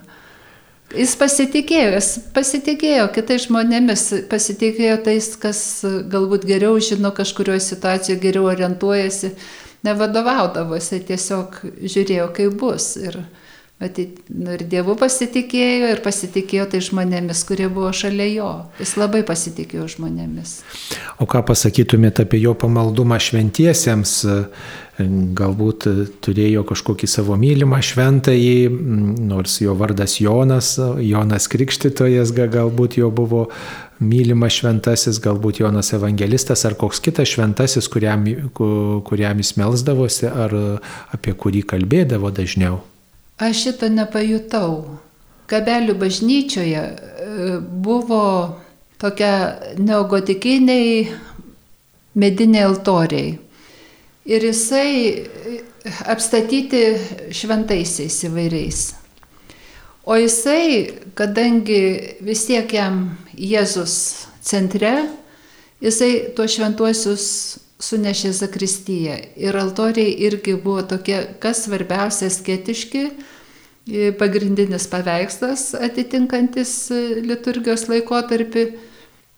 Jis 0.92 1.12
pasitikėjo, 1.16 1.92
jis 1.96 2.09
pasitikėjo 2.37 3.07
kitais 3.14 3.46
žmonėmis, 3.46 4.02
pasitikėjo 4.28 4.98
tais, 5.07 5.28
kas 5.40 5.61
galbūt 6.12 6.44
geriau 6.48 6.81
žino 6.85 7.12
kažkurioje 7.16 7.62
situacijoje, 7.64 8.20
geriau 8.20 8.50
orientuojasi, 8.50 9.33
nevadovaudavosi, 9.87 11.00
tiesiog 11.09 11.57
žiūrėjo, 11.81 12.28
kaip 12.37 12.59
bus. 12.61 12.90
Ir, 13.00 13.22
matyt, 13.83 14.23
nu, 14.31 14.55
ir 14.55 14.64
Dievu 14.71 14.95
pasitikėjo, 15.01 15.90
ir 15.97 16.03
pasitikėjo 16.05 16.68
tai 16.73 16.83
žmonėmis, 16.85 17.42
kurie 17.49 17.68
buvo 17.73 17.90
šalia 17.97 18.29
jo. 18.31 18.53
Jis 18.81 18.95
labai 19.01 19.25
pasitikėjo 19.27 19.88
žmonėmis. 19.97 20.61
O 21.23 21.29
ką 21.31 21.42
pasakytumėte 21.51 22.27
apie 22.27 22.40
jo 22.42 22.55
pamaldumą 22.59 23.21
šventiesiems? 23.23 24.23
galbūt 25.01 25.87
turėjo 26.21 26.66
kažkokį 26.68 27.09
savo 27.09 27.37
mylimą 27.40 27.79
šventąjį, 27.81 28.68
nors 29.25 29.57
jo 29.62 29.75
vardas 29.79 30.18
Jonas, 30.21 30.75
Jonas 31.01 31.49
Krikštytojas 31.49 32.35
galbūt 32.37 32.99
jo 33.01 33.09
buvo 33.11 33.47
mylimas 34.03 34.59
šventasis, 34.61 35.21
galbūt 35.23 35.62
Jonas 35.62 35.93
Evangelistas 35.97 36.66
ar 36.68 36.76
koks 36.76 37.01
kitas 37.01 37.33
šventasis, 37.33 37.89
kuriam, 37.89 38.26
kuriam 38.53 39.43
jis 39.43 39.57
melsdavosi 39.57 40.28
ar 40.28 40.57
apie 41.14 41.33
kurį 41.33 41.64
kalbėdavo 41.72 42.33
dažniau. 42.35 42.83
Aš 43.43 43.64
šito 43.66 43.88
nepajutau. 43.90 44.99
Kabelių 45.51 45.97
bažnyčioje 46.01 46.82
e, 46.82 46.97
buvo 47.84 48.24
tokia 49.03 49.34
neogotikiniai 49.82 51.07
mediniai 52.14 52.66
altoriai. 52.68 53.32
Ir 54.30 54.47
jisai 54.47 55.26
apstatyti 56.07 56.82
šventaisiais 57.34 58.20
įvairiais. 58.28 58.82
O 60.07 60.14
jisai, 60.18 60.93
kadangi 61.18 61.82
vis 62.22 62.47
tiek 62.47 62.70
jam 62.74 63.03
Jėzus 63.34 63.97
centre, 64.43 64.95
Jisai 65.82 66.30
tuos 66.36 66.53
šventuosius 66.55 67.22
sunešė 67.82 68.30
Zakristyje. 68.38 69.16
Ir 69.43 69.57
altoriai 69.59 70.12
irgi 70.28 70.55
buvo 70.55 70.84
tokie, 70.86 71.16
kas 71.43 71.64
svarbiausia, 71.64 72.28
sketiški, 72.30 73.09
pagrindinis 74.18 74.87
paveikslas 74.91 75.72
atitinkantis 75.74 76.91
liturgijos 77.26 77.89
laikotarpį. 77.91 78.66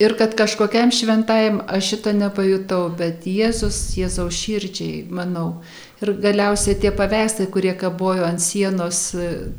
Ir 0.03 0.17
kad 0.19 0.33
kažkokiam 0.35 0.91
šventajam 0.91 1.61
aš 1.71 1.93
šito 1.93 2.11
nepajutau, 2.13 2.89
bet 2.99 3.29
Jėzus, 3.31 3.93
Jėzaus 3.95 4.35
širdžiai, 4.35 5.05
manau. 5.07 5.61
Ir 6.03 6.11
galiausiai 6.19 6.75
tie 6.83 6.91
paveikslai, 6.91 7.47
kurie 7.55 7.77
kabojo 7.79 8.25
ant 8.27 8.43
sienos, 8.43 9.05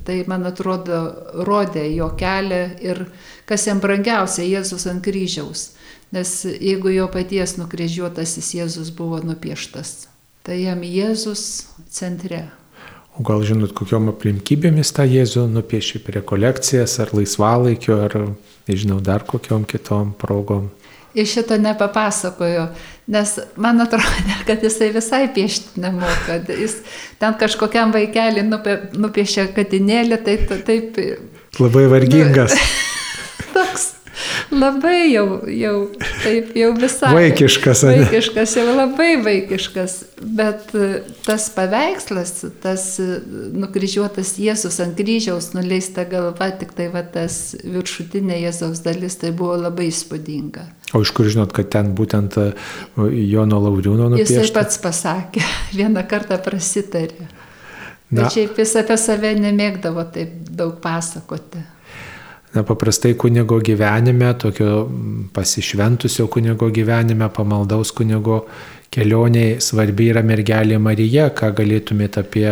tai 0.03 0.17
man 0.27 0.43
atrodo 0.49 0.99
rodė 1.47 1.85
jo 1.95 2.09
kelią 2.19 2.59
ir 2.83 3.05
kas 3.47 3.63
jam 3.69 3.79
brangiausia, 3.79 4.43
Jėzus 4.43 4.85
ant 4.91 5.01
kryžiaus. 5.07 5.69
Nes 6.11 6.35
jeigu 6.51 6.91
jo 6.91 7.07
paties 7.15 7.55
nukryžiuotasis 7.55 8.51
Jėzus 8.59 8.91
buvo 8.91 9.23
nupieštas, 9.23 10.09
tai 10.43 10.59
jam 10.65 10.83
Jėzus 10.83 11.47
centre. 11.87 12.43
O 13.15 13.23
gal 13.23 13.45
žinot, 13.47 13.71
kokiom 13.75 14.09
aplinkybėmis 14.11 14.89
tą 14.95 15.05
Jėzų 15.07 15.45
nupiešė 15.53 16.01
prie 16.03 16.19
kolekcijas 16.19 16.97
ar 16.99 17.13
laisvalaikio, 17.15 17.99
ar 18.07 18.15
nežinau, 18.67 18.97
dar 18.99 19.23
kokiom 19.23 19.63
kitom 19.69 20.11
progom? 20.19 20.67
Iš 21.15 21.37
šito 21.37 21.55
nepapasakojo, 21.63 22.65
nes 23.07 23.31
man 23.55 23.79
atrodo, 23.79 24.35
kad 24.47 24.63
jisai 24.67 24.89
visai 24.91 25.29
piešti 25.31 25.79
nemoka. 25.79 26.41
Jis 26.51 26.81
ten 27.21 27.37
kažkokiam 27.39 27.95
vaikelį 27.95 28.43
nupiešė 28.51 29.47
katinėlį, 29.55 30.19
tai 30.25 30.35
taip. 30.67 30.99
Labai 31.55 31.85
vargingas. 31.93 32.51
Nu, 32.51 32.94
labai 34.51 35.11
jau, 35.11 35.25
jau, 35.49 35.73
taip 36.23 36.53
jau 36.57 36.69
visai. 36.77 37.11
Vaikiškas, 37.15 37.83
ne? 37.87 37.95
Vaikiškas, 38.03 38.55
jau 38.59 38.65
labai 38.75 39.09
vaikiškas. 39.25 39.95
Bet 40.37 40.73
e, 40.77 40.89
tas 41.25 41.47
paveikslas, 41.55 42.33
tas 42.63 42.87
e, 43.03 43.19
nukryžiuotas 43.57 44.35
Jėzus 44.41 44.79
ant 44.83 44.97
kryžiaus, 44.99 45.51
nuleista 45.57 46.05
galva, 46.09 46.49
tik 46.59 46.75
tai 46.77 46.89
va 46.93 47.03
tas 47.03 47.55
viršutinė 47.63 48.41
Jėzaus 48.43 48.83
dalis, 48.85 49.19
tai 49.21 49.33
buvo 49.35 49.57
labai 49.59 49.89
įspūdinga. 49.91 50.67
O 50.95 51.01
iš 51.03 51.11
kur 51.15 51.29
žinot, 51.31 51.53
kad 51.55 51.71
ten 51.73 51.93
būtent 51.97 52.39
e, 52.41 52.49
Jono 53.29 53.61
Lauriūno 53.67 54.11
nupiešta? 54.13 54.41
Jisai 54.41 54.55
pats 54.55 54.81
pasakė, 54.83 55.45
vieną 55.79 56.05
kartą 56.09 56.39
prasitarė. 56.43 57.29
Na. 58.11 58.21
Bet 58.21 58.35
šiaip 58.35 58.59
jis 58.61 58.75
apie 58.77 58.97
save 59.01 59.31
nemėgdavo 59.41 60.03
taip 60.13 60.35
daug 60.53 60.77
pasakoti. 60.83 61.63
Na, 62.55 62.63
paprastai 62.63 63.17
kunigo 63.19 63.57
gyvenime, 63.59 64.29
tokio 64.39 64.87
pasišventusio 65.35 66.29
kunigo 66.31 66.69
gyvenime, 66.71 67.27
pamaldaus 67.29 67.91
kunigo 67.91 68.45
kelioniai 68.95 69.57
svarbi 69.59 70.07
yra 70.13 70.23
mergelė 70.23 70.77
Marija. 70.79 71.27
Ką 71.35 71.51
galėtumėte 71.57 72.23
apie 72.23 72.47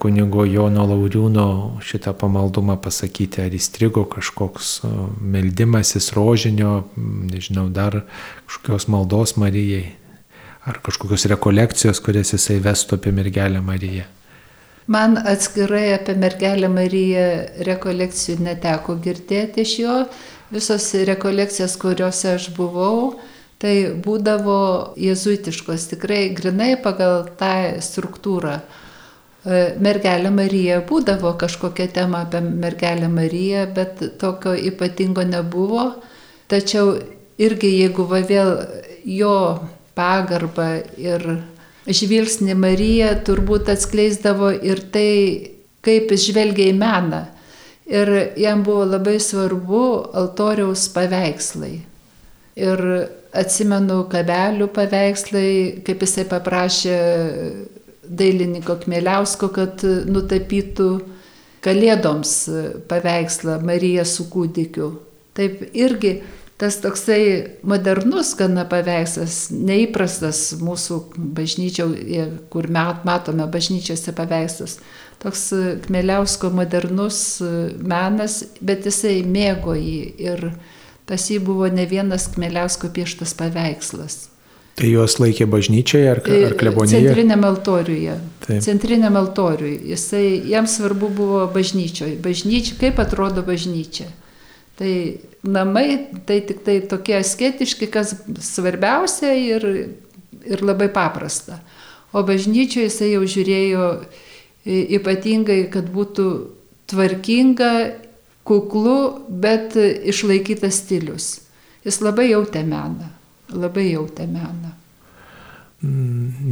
kunigo 0.00 0.46
Jono 0.48 0.86
Lauriūno 0.88 1.46
šitą 1.84 2.16
pamaldumą 2.16 2.78
pasakyti? 2.80 3.44
Ar 3.44 3.52
įstrigo 3.52 4.06
kažkoks 4.08 4.78
meldimasis 5.20 6.14
rožinio, 6.16 6.86
nežinau, 6.96 7.68
dar 7.68 8.06
kažkokios 8.46 8.88
maldos 8.88 9.36
Marijai? 9.36 9.90
Ar 10.64 10.80
kažkokios 10.84 11.28
rekolekcijos, 11.34 12.00
kurias 12.00 12.32
jisai 12.32 12.62
vestų 12.64 12.96
apie 12.96 13.12
mergelę 13.12 13.60
Mariją? 13.60 14.08
Man 14.88 15.18
atskirai 15.20 15.92
apie 15.92 16.14
mergelę 16.16 16.68
Mariją 16.72 17.24
rekolekcijų 17.68 18.38
neteko 18.46 18.94
girdėti 19.04 19.60
iš 19.66 19.72
jo. 19.82 19.96
Visos 20.48 20.86
rekolekcijas, 21.10 21.74
kuriuose 21.76 22.30
aš 22.38 22.46
buvau, 22.56 23.18
tai 23.60 23.74
būdavo 24.04 24.60
jezuitiškos, 24.96 25.90
tikrai 25.90 26.30
grinai 26.32 26.70
pagal 26.80 27.26
tą 27.36 27.52
struktūrą. 27.84 28.54
E, 29.44 29.60
mergelė 29.76 30.32
Marija 30.32 30.80
būdavo 30.88 31.34
kažkokia 31.36 31.90
tema 31.92 32.24
apie 32.24 32.40
mergelę 32.40 33.12
Mariją, 33.12 33.66
bet 33.76 34.00
tokio 34.18 34.56
ypatingo 34.56 35.26
nebuvo. 35.28 35.84
Tačiau 36.48 36.96
irgi 37.36 37.74
jeigu 37.74 38.08
va 38.08 38.24
vėl 38.24 38.54
jo 39.04 39.36
pagarba 39.98 40.78
ir 40.96 41.28
žvilgsnį 41.88 42.54
Marija 42.58 43.12
turbūt 43.24 43.70
atskleisdavo 43.72 44.50
ir 44.64 44.82
tai, 44.92 45.10
kaip 45.84 46.12
jis 46.12 46.28
žvelgia 46.28 46.68
į 46.72 46.76
meną. 46.78 47.24
Ir 47.88 48.10
jam 48.36 48.62
buvo 48.66 48.84
labai 48.84 49.16
svarbu 49.22 49.84
altoriaus 50.20 50.90
paveikslai. 50.92 51.78
Ir 52.58 52.82
atsimenu 53.32 54.02
kabelių 54.12 54.68
paveikslai, 54.76 55.50
kaip 55.86 56.04
jisai 56.04 56.26
paprašė 56.28 56.98
dailininko 58.08 58.76
Kmėliausko, 58.84 59.48
kad 59.52 59.84
nutapytų 59.84 60.88
kalėdoms 61.64 62.34
paveikslą 62.90 63.58
Mariją 63.64 64.04
su 64.08 64.28
kūdikiu. 64.32 64.92
Taip 65.38 65.62
irgi 65.72 66.18
tas 66.58 66.80
toksai 66.82 67.22
modernus 67.62 68.32
gana 68.38 68.64
paveikslas, 68.68 69.48
neįprastas 69.54 70.56
mūsų 70.58 71.00
bažnyčioje, 71.38 72.24
kur 72.50 72.66
matome 73.06 73.46
bažnyčiose 73.46 74.14
paveikslas. 74.18 74.78
Toks 75.22 75.44
Kmeliausko 75.86 76.50
modernus 76.54 77.20
menas, 77.78 78.42
bet 78.60 78.86
jisai 78.86 79.20
mėgo 79.26 79.74
jį 79.78 80.00
ir 80.22 80.50
pas 81.08 81.30
jį 81.30 81.38
buvo 81.46 81.70
ne 81.70 81.86
vienas 81.90 82.26
Kmeliausko 82.34 82.90
pieštas 82.94 83.34
paveikslas. 83.38 84.26
Tai 84.78 84.86
juos 84.86 85.16
laikė 85.18 85.46
bažnyčiai 85.50 86.04
ar, 86.06 86.20
ar 86.22 86.54
klebonėje? 86.58 87.08
Centriniam 87.08 87.42
altoriuje. 87.48 88.14
Taip. 88.44 88.60
Centriniam 88.62 89.16
altoriuje. 89.18 89.80
Jisai, 89.90 90.26
jam 90.46 90.68
svarbu 90.70 91.10
buvo 91.18 91.40
bažnyčioje. 91.54 92.14
Bažnyčia, 92.22 92.76
kaip 92.78 93.00
atrodo 93.02 93.42
bažnyčia. 93.46 94.06
Tai 94.78 94.92
namai 95.42 95.88
tai 96.26 96.38
tik 96.46 96.62
tai 96.66 96.78
tokie 96.86 97.16
asketiški, 97.18 97.88
kas 97.90 98.14
svarbiausia 98.44 99.32
ir, 99.34 99.64
ir 100.46 100.62
labai 100.62 100.86
paprasta. 100.94 101.58
O 102.14 102.22
bažnyčioje 102.24 102.86
jisai 102.86 103.12
jau 103.12 103.24
žiūrėjo 103.26 103.88
ypatingai, 104.98 105.64
kad 105.72 105.88
būtų 105.92 106.28
tvarkinga, 106.88 107.72
kuklu, 108.48 108.98
bet 109.28 109.76
išlaikytas 109.76 110.80
stilius. 110.82 111.26
Jis 111.84 112.00
labai 112.04 112.30
jautė 112.30 112.64
meną, 112.64 113.10
labai 113.52 113.90
jautė 113.90 114.26
meną. 114.30 114.72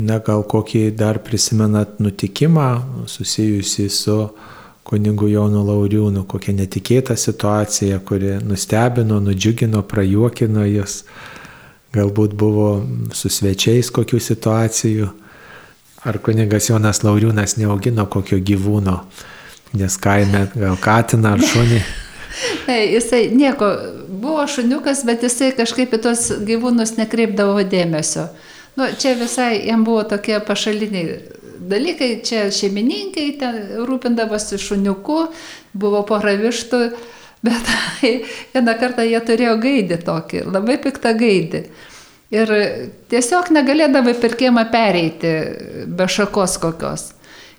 Na 0.06 0.20
gal 0.22 0.44
kokį 0.46 0.90
dar 0.94 1.18
prisimenat 1.24 1.96
nutikimą 1.98 2.68
susijusi 3.10 3.88
su 3.90 4.18
kunigu 4.86 5.28
Jonu 5.28 5.64
Lauriūnu, 5.66 6.22
kokia 6.30 6.54
netikėta 6.54 7.16
situacija, 7.18 7.98
kuri 8.06 8.36
nustebino, 8.46 9.18
nudžiugino, 9.22 9.82
prajuokino 9.88 10.66
jūs. 10.68 11.00
Galbūt 11.96 12.36
buvo 12.38 12.68
su 13.16 13.30
svečiais 13.32 13.90
kokių 13.94 14.20
situacijų. 14.22 15.10
Ar 16.06 16.20
kunigas 16.22 16.68
Jonas 16.70 17.02
Lauriūnas 17.02 17.56
neaugino 17.58 18.04
kokio 18.06 18.38
gyvūno, 18.38 19.00
nes 19.74 19.96
kaime 19.98 20.44
gal 20.54 20.76
katiną 20.78 21.34
ar 21.34 21.42
šunį. 21.42 21.80
Jisai 22.94 23.24
nieko, 23.34 23.72
buvo 24.22 24.44
šuniukas, 24.50 25.02
bet 25.08 25.24
jisai 25.26 25.50
kažkaip 25.56 25.96
į 25.96 26.02
tos 26.04 26.28
gyvūnus 26.46 26.94
nekreipdavo 27.00 27.64
dėmesio. 27.66 28.28
Nu, 28.76 28.90
čia 29.00 29.14
visai 29.16 29.64
jam 29.64 29.86
buvo 29.86 30.04
tokie 30.06 30.36
pašaliniai 30.44 31.35
dalykai, 31.70 32.10
čia 32.26 32.46
šeimininkai 32.54 33.26
ten 33.40 33.58
rūpindavosi 33.88 34.58
šuniuku, 34.60 35.18
buvo 35.76 36.02
pora 36.08 36.36
vištų, 36.40 36.80
bet 37.46 37.74
vieną 38.54 38.78
kartą 38.80 39.04
jie 39.06 39.20
turėjo 39.24 39.58
gaidį 39.62 40.00
tokį, 40.06 40.46
labai 40.50 40.78
piktą 40.82 41.14
gaidį. 41.18 41.66
Ir 42.34 42.50
tiesiog 43.12 43.52
negalėdavo 43.54 44.16
per 44.18 44.34
kiemą 44.38 44.64
pereiti 44.72 45.30
be 45.86 46.08
šakos 46.10 46.56
kokios. 46.58 47.12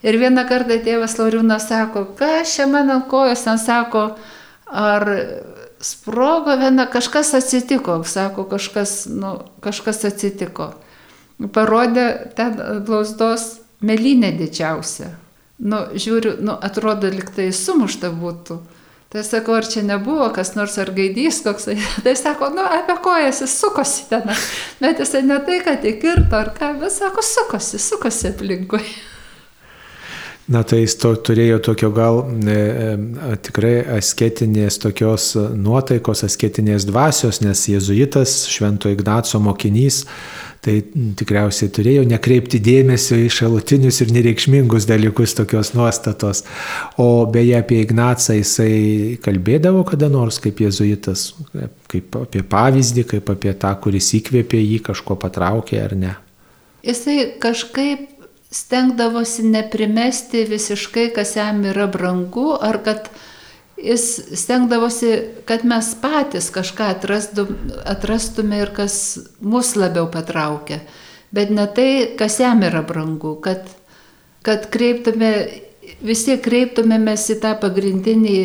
Ir 0.06 0.18
vieną 0.20 0.43
kartą 0.50 0.76
tėvas 0.84 1.16
Lauriūnas 1.18 1.70
sako, 1.70 2.04
kas 2.20 2.58
čia 2.58 2.68
man 2.70 2.91
ant 2.93 3.08
kojos, 3.10 3.45
ten 3.48 3.58
sako, 3.62 4.10
ar 4.68 5.08
sprogo 5.80 6.56
viena, 6.60 6.86
kažkas 6.91 7.34
atsitiko, 7.38 8.02
sako, 8.04 8.45
kažkas, 8.52 9.06
nu, 9.10 9.38
kažkas 9.64 10.04
atsitiko. 10.10 10.72
Parodė 11.54 12.08
ten 12.38 12.58
blausdos 12.86 13.60
melinė 13.82 14.32
didžiausia. 14.38 15.14
Nu, 15.58 15.84
žiūriu, 15.98 16.36
nu, 16.46 16.54
atrodo, 16.54 17.10
liktai 17.10 17.50
sumušta 17.56 18.12
būtų. 18.14 18.60
Tai 19.08 19.24
sakau, 19.24 19.56
ar 19.56 19.66
čia 19.66 19.86
nebuvo 19.88 20.28
kas 20.36 20.52
nors 20.58 20.76
ar 20.82 20.92
gaidys 20.94 21.40
koks. 21.46 21.70
Tai 22.06 22.14
sako, 22.20 22.52
nu, 22.54 22.62
apie 22.62 22.98
kojas 23.04 23.42
jis 23.46 23.56
sukosi 23.62 24.10
ten. 24.12 24.28
Bet 24.82 25.00
jisai 25.02 25.24
ne 25.26 25.40
tai, 25.48 25.62
kad 25.66 25.86
įkirto 25.88 26.36
ar 26.38 26.52
ką, 26.58 26.74
bet 26.82 26.94
sako, 26.94 27.24
sukosi, 27.26 27.80
sukosi 27.82 28.34
aplinkui. 28.34 28.84
Na 30.48 30.62
tai 30.64 30.86
jis 30.86 30.93
to, 30.95 31.10
turėjo 31.28 31.58
tokio 31.60 31.89
gal 31.91 32.22
e, 32.24 32.54
e, 32.56 33.32
tikrai 33.43 33.82
asketinės 33.98 34.80
tokios 34.80 35.34
nuotaikos, 35.36 36.24
asketinės 36.24 36.86
dvasios, 36.88 37.41
nes 37.43 37.66
jėzuitas, 37.68 38.45
Švento 38.48 38.88
Ignaco 38.88 39.41
mokinys, 39.43 40.06
tai 40.64 40.78
tikriausiai 41.20 41.68
turėjo 41.76 42.08
nekreipti 42.08 42.62
dėmesio 42.64 43.20
į 43.26 43.28
šalutinius 43.41 44.00
ir 44.06 44.16
nereikšmingus 44.16 44.88
dalykus 44.88 45.36
tokios 45.36 45.74
nuostatos. 45.76 46.45
O 46.95 47.28
beje 47.32 47.60
apie 47.60 47.84
Ignacą 47.84 48.39
jisai 48.39 49.20
kalbėdavo 49.24 49.84
kada 49.91 50.08
nors 50.12 50.39
kaip 50.43 50.64
jėzuitas, 50.64 51.34
kaip 51.91 52.22
apie 52.24 52.48
pavyzdį, 52.48 53.10
kaip 53.18 53.36
apie 53.36 53.52
tą, 53.52 53.76
kuris 53.84 54.14
įkvėpė 54.22 54.64
jį, 54.64 54.84
kažko 54.91 55.20
patraukė 55.20 55.84
ar 55.84 56.00
ne. 56.00 56.20
Jisai 56.88 57.34
kažkaip 57.43 58.14
stengdavosi 58.52 59.43
neprimesti 59.43 60.43
visiškai, 60.48 61.10
kas 61.16 61.36
jam 61.36 61.64
yra 61.68 61.88
brangu, 61.91 62.54
ar 62.62 62.80
kad 62.84 63.10
jis 63.78 64.06
stengdavosi, 64.39 65.12
kad 65.45 65.66
mes 65.66 65.91
patys 66.02 66.50
kažką 66.54 66.91
atrastum, 66.95 67.54
atrastume 67.86 68.62
ir 68.64 68.74
kas 68.76 69.20
mus 69.41 69.76
labiau 69.76 70.08
patraukia. 70.12 70.80
Bet 71.32 71.52
ne 71.52 71.68
tai, 71.68 72.16
kas 72.18 72.39
jam 72.39 72.64
yra 72.64 72.82
brangu, 72.88 73.36
kad, 73.43 73.68
kad 74.48 74.70
kreiptume, 74.72 75.32
visi 76.02 76.38
kreiptumėmės 76.39 77.28
į 77.36 77.41
tą 77.43 77.58
pagrindinį 77.62 78.38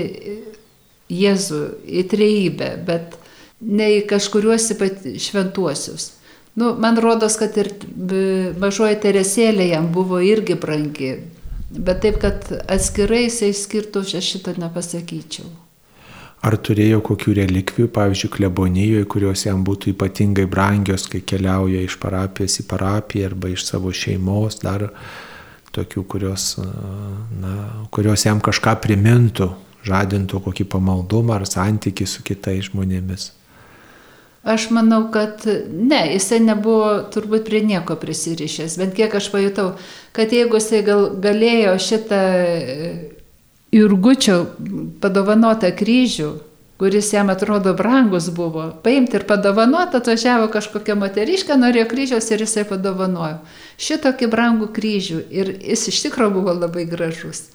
Jėzų, 1.12 1.58
į 1.84 2.02
trejybę, 2.08 2.68
bet 2.86 3.18
ne 3.60 3.90
į 3.98 4.04
kažkuriuos 4.08 4.70
šventuosius. 5.20 6.06
Nu, 6.54 6.76
man 6.78 6.98
rodos, 7.00 7.38
kad 7.40 7.56
ir 7.56 7.70
mažoji 8.60 8.98
Teresėlė 9.00 9.70
jam 9.70 9.88
buvo 9.92 10.20
irgi 10.20 10.58
brangi, 10.60 11.14
bet 11.72 12.02
taip, 12.04 12.20
kad 12.20 12.44
atskirai 12.68 13.24
jisai 13.24 13.54
skirtų, 13.56 14.04
aš 14.04 14.32
šitą 14.34 14.58
nepasakyčiau. 14.60 15.48
Ar 16.42 16.56
turėjo 16.58 16.98
kokių 17.06 17.36
relikvijų, 17.38 17.88
pavyzdžiui, 17.94 18.32
klebonijoje, 18.36 19.08
kurios 19.08 19.46
jam 19.46 19.62
būtų 19.64 19.92
ypatingai 19.94 20.48
brangios, 20.50 21.06
kai 21.08 21.22
keliauja 21.22 21.84
iš 21.86 21.96
parapijos 22.02 22.58
į 22.58 22.66
parapiją 22.68 23.28
arba 23.30 23.52
iš 23.52 23.68
savo 23.68 23.92
šeimos, 23.94 24.58
dar 24.60 24.88
tokių, 25.72 26.02
kurios, 26.04 26.56
na, 27.38 27.52
kurios 27.94 28.26
jam 28.26 28.42
kažką 28.42 28.74
primintų, 28.82 29.52
žadintų 29.86 30.42
kokį 30.42 30.66
pamaldumą 30.74 31.38
ar 31.38 31.46
santyki 31.48 32.10
su 32.10 32.26
kitais 32.26 32.68
žmonėmis? 32.68 33.30
Aš 34.42 34.70
manau, 34.74 35.04
kad 35.14 35.44
ne, 35.70 36.00
jisai 36.16 36.40
nebuvo 36.42 36.86
turbūt 37.14 37.44
prie 37.46 37.60
nieko 37.62 37.94
prisirišęs, 37.94 38.74
bent 38.80 38.96
kiek 38.96 39.12
aš 39.14 39.28
pajutau, 39.30 39.76
kad 40.16 40.34
jeigu 40.34 40.58
jisai 40.58 40.80
gal, 40.86 41.04
galėjo 41.22 41.76
šitą 41.78 42.22
e, 42.42 42.88
Jurgučio 43.72 44.40
padovanotą 45.00 45.70
kryžių, 45.78 46.32
kuris 46.82 47.12
jam 47.14 47.30
atrodo 47.30 47.76
brangus 47.78 48.26
buvo, 48.34 48.66
paimti 48.82 49.20
ir 49.20 49.28
padovanoti, 49.30 50.00
atvažiavo 50.00 50.50
kažkokia 50.50 50.98
moteriškė, 50.98 51.54
norėjo 51.62 51.86
kryžiaus 51.94 52.26
ir 52.34 52.42
jisai 52.42 52.66
padovanojo. 52.66 53.38
Šitokį 53.78 54.32
brangų 54.34 54.72
kryžių 54.74 55.22
ir 55.30 55.54
jis 55.62 55.86
iš 55.94 56.02
tikrųjų 56.08 56.34
buvo 56.40 56.58
labai 56.58 56.88
gražus. 56.90 57.46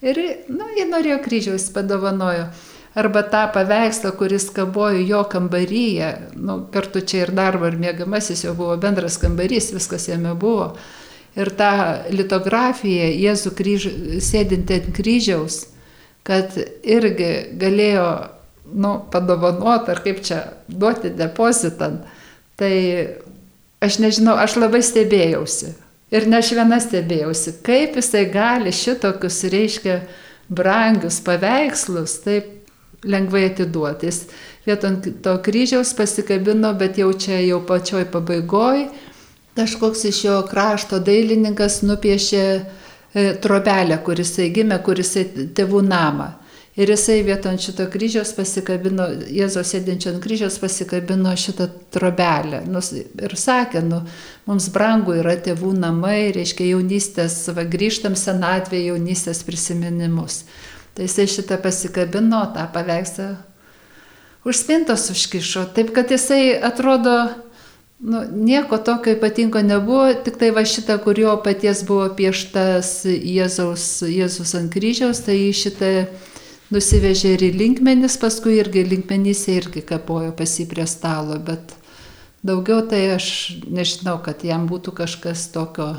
Ir, 0.00 0.16
na, 0.48 0.62
nu, 0.62 0.72
jie 0.78 0.88
norėjo 0.88 1.20
kryžiaus, 1.20 1.68
padovanojo 1.76 2.48
arba 2.94 3.22
tą 3.22 3.44
paveikslą, 3.54 4.12
kuris 4.18 4.50
kabojo 4.50 4.98
jo 5.06 5.24
kambaryje, 5.24 6.10
nu, 6.36 6.58
kartu 6.72 7.00
čia 7.00 7.24
ir 7.24 7.34
darbo 7.34 7.68
ir 7.70 7.78
mėgamasis 7.78 8.44
jo 8.44 8.54
buvo 8.58 8.76
bendras 8.80 9.18
kambarys, 9.22 9.70
viskas 9.74 10.08
jame 10.10 10.34
buvo. 10.34 10.72
Ir 11.38 11.52
tą 11.54 11.70
litografiją 12.10 13.12
Jėzų 13.14 13.52
kryž, 13.54 13.86
sėdinti 14.24 14.80
ant 14.80 14.88
kryžiaus, 14.96 15.60
kad 16.26 16.56
irgi 16.82 17.30
galėjo 17.60 18.08
nu, 18.74 18.96
padovanoti 19.12 19.94
ar 19.94 20.02
kaip 20.02 20.24
čia 20.26 20.40
duoti 20.66 21.12
depozitą. 21.14 21.92
Tai 22.58 22.74
aš 23.80 24.00
nežinau, 24.02 24.34
aš 24.36 24.58
labai 24.58 24.82
stebėjausi. 24.84 25.76
Ir 26.10 26.26
ne 26.26 26.40
aš 26.42 26.50
viena 26.58 26.80
stebėjausi, 26.82 27.60
kaip 27.62 27.94
jisai 28.00 28.24
gali 28.34 28.74
šitokius, 28.74 29.44
reiškia, 29.52 30.00
brangius 30.50 31.20
paveikslus 31.22 32.16
taip 32.24 32.59
lengvai 33.04 33.46
atiduoti. 33.50 34.10
Jis 34.10 34.24
vieton 34.66 35.00
to 35.22 35.36
kryžiaus 35.44 35.94
pasikabino, 35.96 36.74
bet 36.78 36.98
jau 37.00 37.12
čia 37.12 37.40
jau 37.44 37.62
pačioj 37.66 38.08
pabaigoj 38.12 38.88
kažkoks 39.60 40.04
iš 40.04 40.24
jo 40.24 40.42
krašto 40.50 40.98
dailininkas 41.04 41.82
nupiešė 41.82 42.44
e, 42.44 43.24
trobelę, 43.42 43.98
kuris 44.04 44.36
gimė, 44.54 44.78
kuris 44.84 45.16
tėvų 45.56 45.82
namą. 45.86 46.30
Ir 46.80 46.88
jisai 46.88 47.18
vieton 47.26 47.58
šito 47.60 47.84
kryžiaus 47.92 48.30
pasikabino, 48.32 49.08
Jėzos 49.28 49.72
sėdinčio 49.74 50.14
ant 50.14 50.22
kryžiaus 50.22 50.56
pasikabino 50.62 51.32
šitą 51.36 51.66
trobelę. 51.92 52.62
Nu, 52.70 52.80
ir 53.26 53.34
sakė, 53.36 53.82
nu, 53.84 53.98
mums 54.46 54.70
brangu 54.72 55.18
yra 55.18 55.34
tėvų 55.44 55.74
namai, 55.76 56.30
reiškia 56.36 56.70
jaunystės, 56.70 57.42
va, 57.56 57.66
grįžtam 57.68 58.14
senatvėje 58.16 58.94
jaunystės 58.94 59.42
prisiminimus. 59.44 60.44
Tai 60.94 61.06
jisai 61.06 61.28
šitą 61.30 61.60
pasikabino, 61.62 62.42
tą 62.54 62.66
paveikslą 62.74 63.30
už 64.44 64.56
spintos 64.56 65.10
užkišo. 65.10 65.64
Taip 65.74 65.92
kad 65.94 66.10
jisai 66.10 66.56
atrodo, 66.62 67.28
nu, 68.00 68.24
nieko 68.32 68.78
tokio 68.78 69.12
ypatingo 69.12 69.62
nebuvo, 69.62 70.08
tik 70.24 70.38
tai 70.40 70.50
va 70.56 70.64
šitą, 70.64 70.98
kurio 71.04 71.36
paties 71.44 71.84
buvo 71.88 72.08
pieštas 72.16 73.04
Jėzaus, 73.06 74.02
Jėzus 74.08 74.54
ant 74.56 74.72
kryžiaus, 74.72 75.22
tai 75.26 75.38
šitą 75.52 76.08
nusivežė 76.72 77.34
ir 77.36 77.44
į 77.50 77.52
linkmenis, 77.58 78.16
paskui 78.20 78.56
irgi 78.60 78.86
linkmenyse 78.86 79.58
irgi 79.58 79.84
kapojo 79.86 80.32
pasi 80.38 80.68
prie 80.70 80.86
stalo, 80.88 81.36
bet 81.42 81.74
daugiau 82.46 82.80
tai 82.88 83.10
aš 83.16 83.26
nežinau, 83.68 84.20
kad 84.24 84.44
jam 84.46 84.68
būtų 84.70 84.94
kažkas 85.02 85.50
tokio 85.52 85.92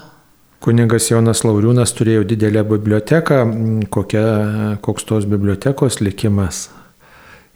Kuningas 0.61 1.07
Jonas 1.09 1.39
Lauriūnas 1.41 1.89
turėjo 1.97 2.21
didelę 2.29 2.61
biblioteką. 2.69 3.37
Kokia, 3.89 4.25
koks 4.85 5.07
tos 5.09 5.25
bibliotekos 5.25 5.97
likimas? 6.05 6.67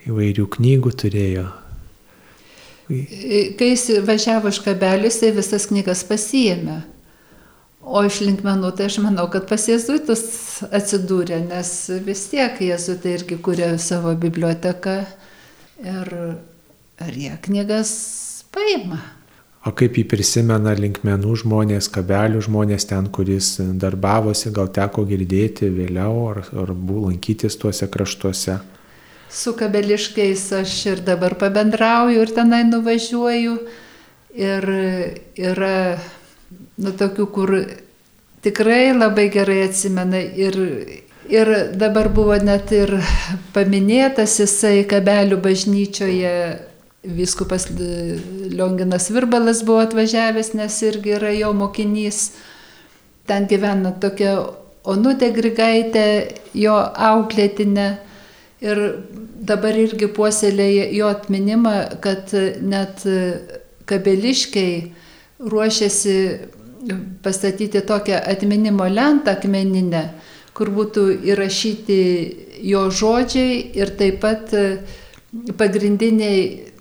Įvairių 0.10 0.48
knygų 0.56 0.94
turėjo. 1.04 1.44
Kai 2.90 3.68
jis 3.70 3.84
važiavo 4.08 4.50
iš 4.50 4.58
kabelius, 4.66 5.20
tai 5.22 5.30
visas 5.38 5.68
knygas 5.70 6.02
pasijėmė. 6.10 6.80
O 7.86 8.02
iš 8.08 8.24
linkmenų, 8.26 8.72
tai 8.74 8.88
aš 8.90 8.98
manau, 9.06 9.28
kad 9.30 9.46
pas 9.52 9.62
jezuitus 9.70 10.24
atsidūrė, 10.66 11.44
nes 11.46 11.76
vis 12.08 12.24
tiek 12.32 12.58
jezuitai 12.72 13.14
irgi 13.20 13.38
kūrė 13.38 13.70
savo 13.82 14.16
biblioteką 14.18 14.96
ir 15.86 16.16
ar 17.06 17.22
jie 17.22 17.38
knygas 17.46 17.94
paima. 18.50 19.04
O 19.66 19.72
kaip 19.74 19.96
jį 19.98 20.04
prisimena 20.06 20.76
linkmenų 20.78 21.40
žmonės, 21.42 21.88
kabelių 21.90 22.44
žmonės 22.46 22.86
ten, 22.86 23.08
kuris 23.10 23.56
darbavosi, 23.82 24.52
gal 24.54 24.70
teko 24.70 25.08
girdėti 25.10 25.72
vėliau 25.74 26.20
ar, 26.30 26.42
ar 26.54 26.74
buvo 26.74 27.08
lankytis 27.08 27.58
tuose 27.58 27.88
kraštuose. 27.90 28.60
Su 29.34 29.56
kabeliškais 29.58 30.44
aš 30.60 30.76
ir 30.92 31.02
dabar 31.08 31.34
pabendrauju 31.42 32.22
ir 32.22 32.34
tenai 32.36 32.62
nuvažiuoju. 32.70 33.56
Ir 34.36 34.70
yra, 35.40 35.74
nu, 36.78 36.94
tokių, 36.94 37.26
kur 37.34 37.56
tikrai 38.46 38.94
labai 38.94 39.32
gerai 39.34 39.64
atsimena. 39.66 40.22
Ir, 40.22 40.60
ir 41.26 41.54
dabar 41.74 42.12
buvo 42.14 42.38
net 42.38 42.70
ir 42.76 43.00
paminėtas 43.56 44.38
jisai 44.44 44.86
kabelių 44.92 45.42
bažnyčioje 45.42 46.36
Viskupas 47.06 47.68
Lionginas 47.70 49.10
Virbalas 49.14 49.62
buvo 49.66 49.84
atvažiavęs, 49.86 50.54
nes 50.58 50.82
irgi 50.88 51.16
yra 51.20 51.32
jo 51.36 51.54
mokinys. 51.54 52.32
Ten 53.30 53.48
gyvena 53.50 53.94
tokia 54.02 54.38
Onutė 54.86 55.32
Grigaitė, 55.34 56.06
jo 56.54 56.76
auklėtinė. 56.78 57.88
Ir 58.66 58.82
dabar 59.46 59.78
irgi 59.78 60.08
puoselėja 60.14 60.86
jo 60.94 61.10
atminimą, 61.12 61.74
kad 62.02 62.32
net 62.62 63.02
kabeliškiai 63.90 64.76
ruošiasi 65.40 66.16
pastatyti 67.26 67.82
tokią 67.82 68.22
atminimo 68.32 68.88
lentą 68.90 69.34
akmeninę, 69.36 70.04
kur 70.54 70.72
būtų 70.74 71.08
įrašyti 71.32 72.00
jo 72.70 72.86
žodžiai 72.90 73.58
ir 73.76 73.92
taip 74.00 74.22
pat 74.24 74.54
pagrindiniai 75.60 76.75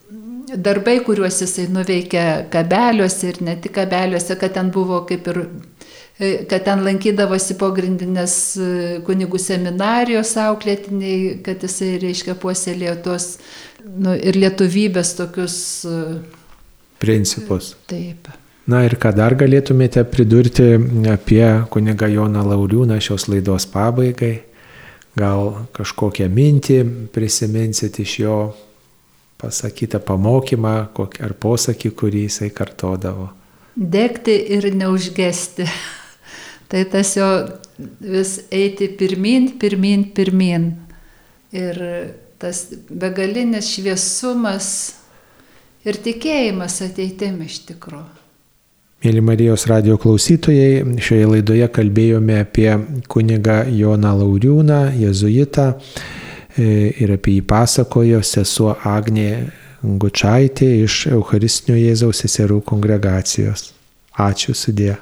darbai, 0.53 0.99
kuriuos 1.05 1.41
jisai 1.43 1.67
nuveikė 1.73 2.25
kabeliuose 2.53 3.31
ir 3.31 3.41
ne 3.47 3.57
tik 3.61 3.75
kabeliuose, 3.79 4.37
kad 4.41 4.55
ten 4.57 4.71
buvo 4.75 5.01
kaip 5.09 5.29
ir 5.33 5.41
e, 5.45 6.31
kad 6.51 6.65
ten 6.67 6.85
lankydavosi 6.87 7.57
pogrindinės 7.61 8.37
e, 8.59 8.71
kunigų 9.07 9.41
seminarijos 9.41 10.35
auklėtiniai, 10.45 11.41
kad 11.47 11.65
jisai, 11.65 11.95
reiškia, 12.03 12.37
puoselėjo 12.41 12.97
tuos 13.05 13.29
nu, 13.85 14.15
ir 14.15 14.39
lietuvybės 14.39 15.15
tokius 15.19 15.59
e, 15.89 16.01
principus. 17.03 17.75
Taip. 17.91 18.31
Na 18.71 18.81
ir 18.87 18.97
ką 18.97 19.11
dar 19.13 19.35
galėtumėte 19.37 20.07
pridurti 20.09 20.71
apie 21.13 21.45
kunigą 21.73 22.09
Joną 22.09 22.47
Lauriūną 22.49 22.97
šios 23.05 23.29
laidos 23.29 23.67
pabaigai? 23.69 24.39
Gal 25.15 25.67
kažkokią 25.77 26.27
mintį 26.33 26.79
prisiminsit 27.15 28.01
iš 28.03 28.15
jo 28.23 28.39
pasakytą 29.45 30.01
pamokymą 30.05 30.75
ar 31.05 31.37
posakį, 31.41 31.93
kurį 31.95 32.25
jisai 32.29 32.51
kartodavo? 32.55 33.29
Degti 33.77 34.35
ir 34.57 34.71
neužgesti. 34.75 35.69
tai 36.71 36.85
tas 36.91 37.15
jo 37.17 37.29
vis 38.01 38.41
eiti 38.51 38.89
pirmin, 38.99 39.53
pirmin, 39.61 40.09
pirmin. 40.17 40.73
Ir 41.55 41.79
tas 42.43 42.67
begalinis 42.91 43.69
šviesumas 43.77 44.69
ir 45.87 46.01
tikėjimas 46.03 46.81
ateitim 46.89 47.41
iš 47.47 47.63
tikrųjų. 47.71 48.21
Mėly 49.05 49.21
Marijos 49.21 49.67
radio 49.69 49.99
klausytojai, 50.01 50.81
šioje 51.05 51.27
laidoje 51.29 51.67
kalbėjome 51.77 52.39
apie 52.41 52.71
kunigą 53.13 53.59
Joną 53.69 54.15
Lauriūną, 54.23 54.79
jezuitą 54.97 55.75
ir 56.59 57.15
apie 57.17 57.39
jį 57.39 57.47
pasakojo 57.51 58.23
sesuo 58.25 58.75
Agnė 58.89 59.31
Gučaitė 59.85 60.71
iš 60.85 61.07
Eucharistinio 61.13 61.77
Jėzaus 61.77 62.23
seserų 62.25 62.63
kongregacijos. 62.65 63.73
Ačiū 64.17 64.55
sudė. 64.57 64.95